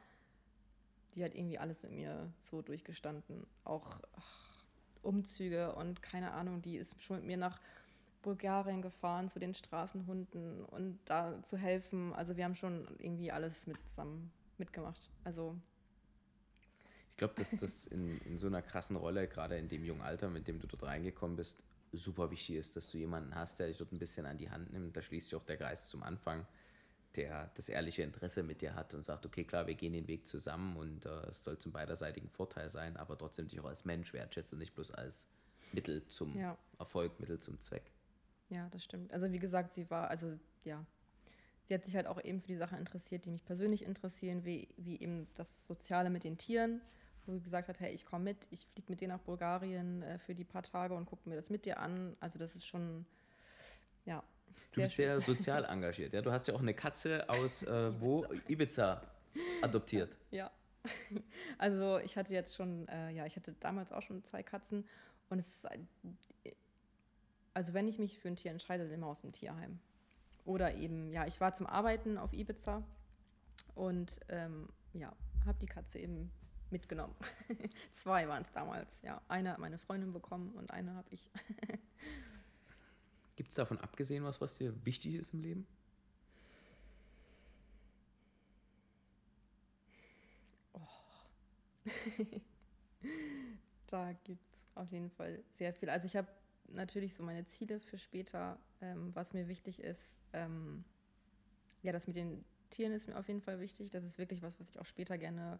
[1.15, 3.47] die hat irgendwie alles mit mir so durchgestanden.
[3.63, 4.63] Auch ach,
[5.01, 7.59] Umzüge und keine Ahnung, die ist schon mit mir nach
[8.21, 12.13] Bulgarien gefahren zu den Straßenhunden und da zu helfen.
[12.13, 15.09] Also wir haben schon irgendwie alles mit zusammen mitgemacht.
[15.23, 15.55] Also
[17.19, 20.47] glaube, dass das in, in so einer krassen Rolle, gerade in dem jungen Alter, mit
[20.47, 23.91] dem du dort reingekommen bist, super wichtig ist, dass du jemanden hast, der dich dort
[23.91, 24.95] ein bisschen an die Hand nimmt.
[24.95, 26.45] Da schließt sich auch der Geist zum Anfang
[27.15, 30.27] der das ehrliche Interesse mit dir hat und sagt, okay, klar, wir gehen den Weg
[30.27, 34.13] zusammen und äh, es soll zum beiderseitigen Vorteil sein, aber trotzdem dich auch als Mensch
[34.13, 35.27] wertschätzt und nicht bloß als
[35.73, 36.57] Mittel zum ja.
[36.77, 37.91] Erfolg, Mittel zum Zweck.
[38.49, 39.11] Ja, das stimmt.
[39.11, 40.85] Also wie gesagt, sie war, also ja,
[41.63, 44.67] sie hat sich halt auch eben für die Sachen interessiert, die mich persönlich interessieren, wie,
[44.77, 46.81] wie eben das Soziale mit den Tieren,
[47.29, 50.17] wo sie gesagt hat, hey, ich komme mit, ich fliege mit dir nach Bulgarien äh,
[50.19, 52.15] für die paar Tage und gucke mir das mit dir an.
[52.19, 53.05] Also das ist schon,
[54.05, 54.23] ja,
[54.71, 56.13] Du bist sehr sozial engagiert.
[56.13, 56.21] Ja?
[56.21, 58.25] Du hast ja auch eine Katze aus äh, wo?
[58.47, 59.01] Ibiza
[59.61, 60.15] adoptiert.
[60.31, 60.51] Ja.
[61.57, 64.87] Also ich hatte jetzt schon, äh, ja, ich hatte damals auch schon zwei Katzen
[65.29, 65.67] und es ist,
[67.53, 69.79] also wenn ich mich für ein Tier entscheide, dann immer aus dem Tierheim.
[70.45, 72.81] Oder eben, ja, ich war zum Arbeiten auf Ibiza
[73.75, 75.13] und ähm, ja,
[75.45, 76.31] habe die Katze eben
[76.71, 77.15] mitgenommen.
[77.93, 79.21] Zwei waren es damals, ja.
[79.27, 81.29] Eine hat meine Freundin bekommen und eine habe ich.
[83.35, 85.67] Gibt es davon abgesehen was, was dir wichtig ist im Leben?
[90.73, 90.79] Oh.
[93.87, 95.89] da gibt es auf jeden Fall sehr viel.
[95.89, 96.27] Also ich habe
[96.67, 100.17] natürlich so meine Ziele für später, ähm, was mir wichtig ist.
[100.33, 100.83] Ähm,
[101.81, 103.89] ja, das mit den Tieren ist mir auf jeden Fall wichtig.
[103.89, 105.59] Das ist wirklich was, was ich auch später gerne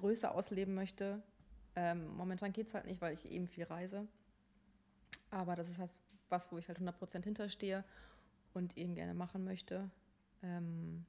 [0.00, 1.22] größer ausleben möchte.
[1.76, 4.06] Ähm, momentan geht es halt nicht, weil ich eben viel reise.
[5.30, 5.90] Aber das ist halt
[6.28, 7.84] was, wo ich halt 100% hinterstehe
[8.54, 9.90] und eben gerne machen möchte.
[10.42, 11.04] Ähm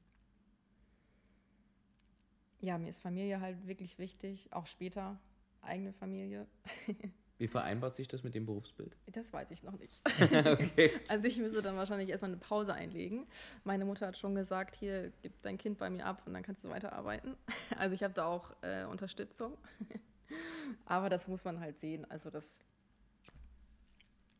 [2.59, 5.19] ja, mir ist Familie halt wirklich wichtig, auch später
[5.61, 6.47] eigene Familie.
[7.41, 8.95] Wie vereinbart sich das mit dem Berufsbild?
[9.07, 9.99] Das weiß ich noch nicht.
[10.45, 10.91] okay.
[11.07, 13.25] Also ich müsste dann wahrscheinlich erstmal eine Pause einlegen.
[13.63, 16.63] Meine Mutter hat schon gesagt, hier, gib dein Kind bei mir ab und dann kannst
[16.63, 17.35] du weiterarbeiten.
[17.79, 19.57] Also ich habe da auch äh, Unterstützung.
[20.85, 22.05] Aber das muss man halt sehen.
[22.11, 22.63] Also das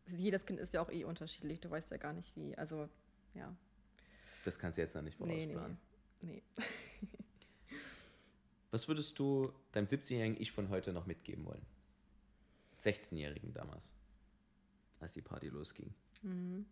[0.06, 1.60] jedes Kind ist ja auch eh unterschiedlich.
[1.60, 2.56] Du weißt ja gar nicht, wie.
[2.56, 2.88] Also,
[3.34, 3.52] ja.
[4.46, 5.80] Das kannst du jetzt noch nicht vorausplanen.
[6.22, 6.44] Nee, nee.
[6.60, 6.66] nee.
[8.70, 11.66] Was würdest du deinem 17-jährigen Ich von heute noch mitgeben wollen?
[12.82, 13.94] 16-jährigen damals,
[15.00, 15.94] als die Party losging.
[16.22, 16.66] Mhm.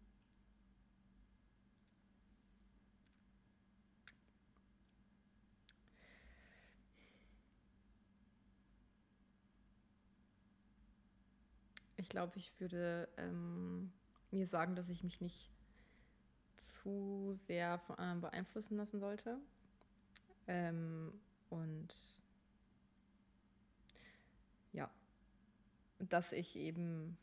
[11.97, 13.91] Ich glaube, ich würde ähm,
[14.31, 15.51] mir sagen, dass ich mich nicht
[16.57, 19.37] zu sehr von anderen beeinflussen lassen sollte.
[20.47, 21.13] Ähm,
[21.49, 21.93] und
[25.99, 27.17] dass ich eben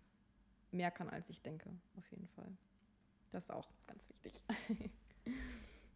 [0.70, 2.50] mehr kann, als ich denke, auf jeden Fall.
[3.32, 4.42] Das ist auch ganz wichtig.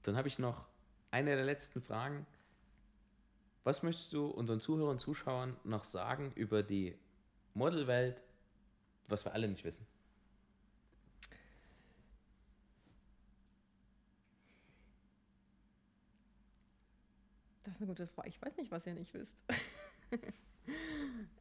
[0.03, 0.67] Dann habe ich noch
[1.11, 2.27] eine der letzten Fragen.
[3.65, 6.97] Was möchtest du unseren Zuhörern und Zuschauern noch sagen über die
[7.53, 8.23] Modelwelt
[9.11, 9.87] was wir alle nicht wissen?
[17.65, 18.29] Das ist eine gute Frage.
[18.29, 19.45] Ich weiß nicht, was ihr nicht wisst.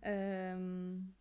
[0.01, 1.13] ähm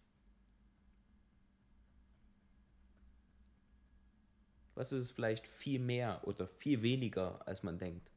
[4.78, 8.08] was ist es vielleicht viel mehr oder viel weniger, als man denkt?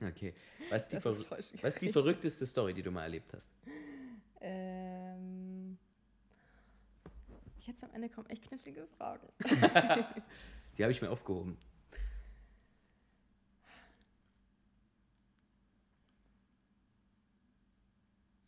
[0.00, 0.34] Okay.
[0.68, 1.04] Was ist
[1.62, 3.50] was die verrückteste Story, die du mal erlebt hast?
[7.66, 9.28] Jetzt am Ende kommen echt knifflige Fragen.
[10.78, 11.56] Die habe ich mir aufgehoben.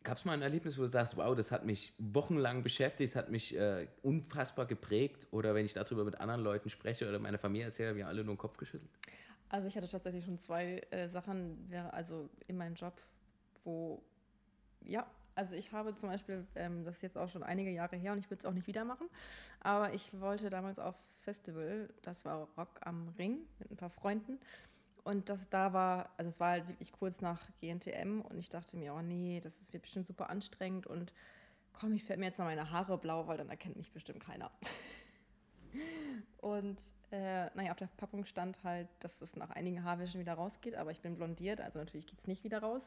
[0.03, 3.17] Gab es mal ein Erlebnis, wo du sagst, wow, das hat mich wochenlang beschäftigt, das
[3.17, 5.27] hat mich äh, unfassbar geprägt?
[5.33, 8.25] Oder wenn ich darüber mit anderen Leuten spreche oder meiner Familie erzähle, haben ja alle
[8.25, 8.91] nur den Kopf geschüttelt?
[9.51, 12.95] Also ich hatte tatsächlich schon zwei äh, Sachen, also in meinem Job,
[13.65, 14.03] wo,
[14.85, 15.07] ja,
[15.39, 18.19] also ich habe zum Beispiel, ähm, das ist jetzt auch schon einige Jahre her und
[18.19, 19.09] ich würde es auch nicht wieder machen,
[19.61, 24.41] aber ich wollte damals auf Festival, das war Rock am Ring mit ein paar Freunden
[25.05, 28.77] und das da war, also es war halt wirklich kurz nach GNTM und ich dachte
[28.77, 31.13] mir, oh nee, das wird bestimmt super anstrengend und
[31.73, 34.51] komm, ich färbe mir jetzt noch meine Haare blau, weil dann erkennt mich bestimmt keiner.
[36.39, 36.81] Und
[37.11, 40.91] äh, naja, auf der Packung stand halt, dass es nach einigen Haarwäschen wieder rausgeht, aber
[40.91, 42.83] ich bin blondiert, also natürlich geht es nicht wieder raus.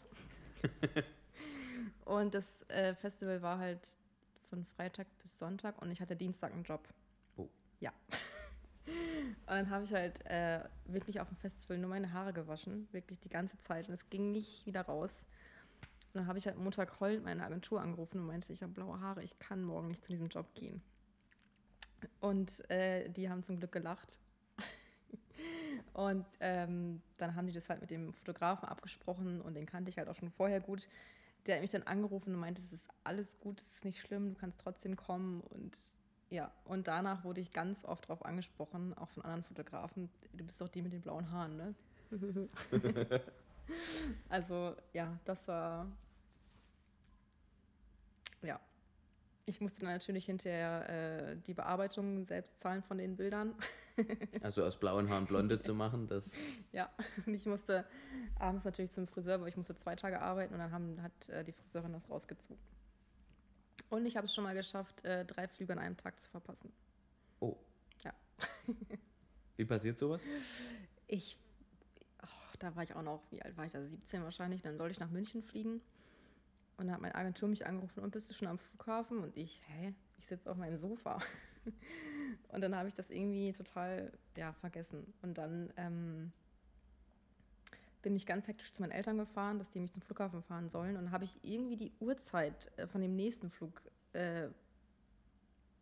[2.12, 3.80] und das äh, Festival war halt
[4.49, 6.86] von Freitag bis Sonntag und ich hatte Dienstag einen Job.
[7.38, 7.47] Oh.
[7.80, 7.93] Ja.
[8.88, 13.20] Und dann habe ich halt äh, wirklich auf dem Festival nur meine Haare gewaschen, wirklich
[13.20, 15.12] die ganze Zeit und es ging nicht wieder raus.
[16.14, 18.99] Und dann habe ich halt Montag heulend meine Agentur angerufen und meinte, ich habe blaue
[18.99, 20.82] Haare, ich kann morgen nicht zu diesem Job gehen.
[22.20, 24.18] Und äh, die haben zum Glück gelacht.
[25.93, 29.97] und ähm, dann haben die das halt mit dem Fotografen abgesprochen und den kannte ich
[29.97, 30.89] halt auch schon vorher gut.
[31.46, 34.34] Der hat mich dann angerufen und meinte, es ist alles gut, es ist nicht schlimm,
[34.34, 35.42] du kannst trotzdem kommen.
[35.42, 35.78] Und
[36.30, 40.62] ja, und danach wurde ich ganz oft darauf angesprochen, auch von anderen Fotografen, du bist
[40.62, 41.76] doch die mit den blauen Haaren, ne?
[44.30, 45.88] also ja, das war
[48.44, 48.60] ja,
[49.46, 53.56] ich musste dann natürlich hinterher äh, die Bearbeitung selbst zahlen von den Bildern.
[54.41, 56.34] Also aus blauen Haaren blonde zu machen, das
[56.72, 56.89] ja,
[57.26, 57.86] und ich musste
[58.39, 61.43] abends natürlich zum Friseur, aber ich musste zwei Tage arbeiten und dann haben, hat äh,
[61.43, 62.62] die Friseurin das rausgezogen.
[63.89, 66.72] Und ich habe es schon mal geschafft, äh, drei Flüge an einem Tag zu verpassen.
[67.41, 67.58] Oh.
[68.04, 68.14] Ja.
[69.58, 70.26] Wie passiert sowas?
[71.08, 71.38] Ich,
[72.20, 73.86] ach, da war ich auch noch, wie alt war ich da?
[73.86, 74.62] 17 wahrscheinlich.
[74.62, 75.82] Dann sollte ich nach München fliegen.
[76.78, 79.20] Und dann hat meine Agentur mich angerufen, und bist du schon am Flughafen?
[79.20, 79.93] Und ich, hä?
[80.18, 81.20] Ich sitze auf meinem Sofa.
[82.52, 85.14] Und dann habe ich das irgendwie total, ja, vergessen.
[85.22, 86.32] Und dann ähm,
[88.02, 90.97] bin ich ganz hektisch zu meinen Eltern gefahren, dass die mich zum Flughafen fahren sollen.
[90.97, 93.82] Und dann habe ich irgendwie die Uhrzeit äh, von dem nächsten Flug,
[94.14, 94.47] äh,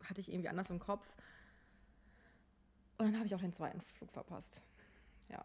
[0.04, 1.12] hatte ich irgendwie anders im Kopf.
[2.98, 4.62] Und dann habe ich auch den zweiten Flug verpasst.
[5.28, 5.44] Ja.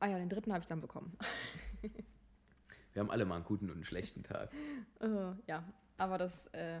[0.00, 1.16] Ah ja, den dritten habe ich dann bekommen.
[2.92, 4.50] Wir haben alle mal einen guten und einen schlechten Tag.
[5.00, 5.64] Äh, ja,
[5.96, 6.80] aber das äh,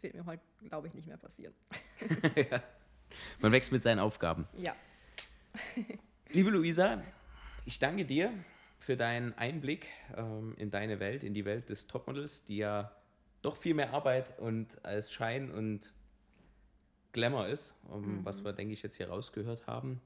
[0.00, 1.54] wird mir heute, glaube ich, nicht mehr passieren.
[3.40, 4.46] Man wächst mit seinen Aufgaben.
[4.56, 4.74] Ja.
[6.30, 7.02] Liebe Luisa,
[7.64, 8.32] ich danke dir
[8.78, 12.92] für deinen Einblick ähm, in deine Welt, in die Welt des Topmodels, die ja
[13.42, 15.92] doch viel mehr Arbeit und als Schein und
[17.12, 20.00] Glamour ist, um, was wir, denke ich, jetzt hier rausgehört haben.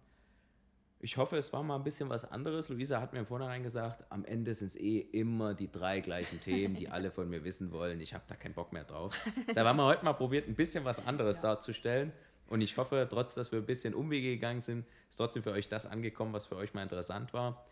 [1.04, 2.68] Ich hoffe, es war mal ein bisschen was anderes.
[2.68, 6.40] Luisa hat mir im Vornherein gesagt, am Ende sind es eh immer die drei gleichen
[6.40, 8.00] Themen, die alle von mir wissen wollen.
[8.00, 9.12] Ich habe da keinen Bock mehr drauf.
[9.48, 11.42] Deshalb haben wir heute mal probiert, ein bisschen was anderes Ja.
[11.54, 12.12] darzustellen.
[12.46, 15.68] Und ich hoffe, trotz dass wir ein bisschen Umwege gegangen sind, ist trotzdem für euch
[15.68, 17.66] das angekommen, was für euch mal interessant war.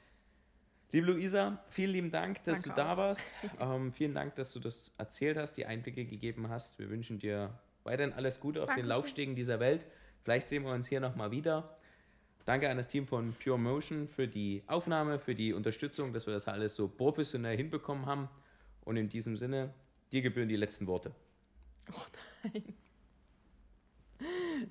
[0.91, 2.97] Liebe Luisa, vielen lieben Dank, dass Danke du da auch.
[2.97, 3.37] warst.
[3.61, 6.81] Ähm, vielen Dank, dass du das erzählt hast, die Einblicke gegeben hast.
[6.81, 8.89] Wir wünschen dir weiterhin alles Gute auf den Dankeschön.
[8.89, 9.87] Laufstegen dieser Welt.
[10.25, 11.77] Vielleicht sehen wir uns hier nochmal wieder.
[12.51, 16.35] Danke an das Team von Pure Motion für die Aufnahme, für die Unterstützung, dass wir
[16.35, 18.29] das alles so professionell hinbekommen haben.
[18.85, 19.73] Und in diesem Sinne,
[20.11, 21.13] dir gebühren die letzten Worte.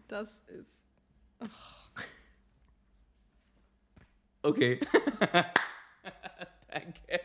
[0.09, 0.73] Das ist.
[4.41, 4.81] Okay.
[6.67, 7.21] Danke.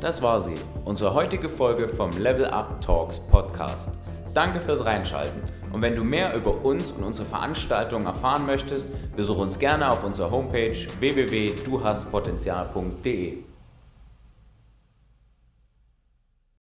[0.00, 0.54] Das war sie,
[0.86, 3.92] unsere heutige Folge vom Level Up Talks Podcast.
[4.34, 5.40] Danke fürs Reinschalten.
[5.72, 10.02] Und wenn du mehr über uns und unsere Veranstaltungen erfahren möchtest, besuche uns gerne auf
[10.04, 13.47] unserer Homepage www.duhastpotenzial.de.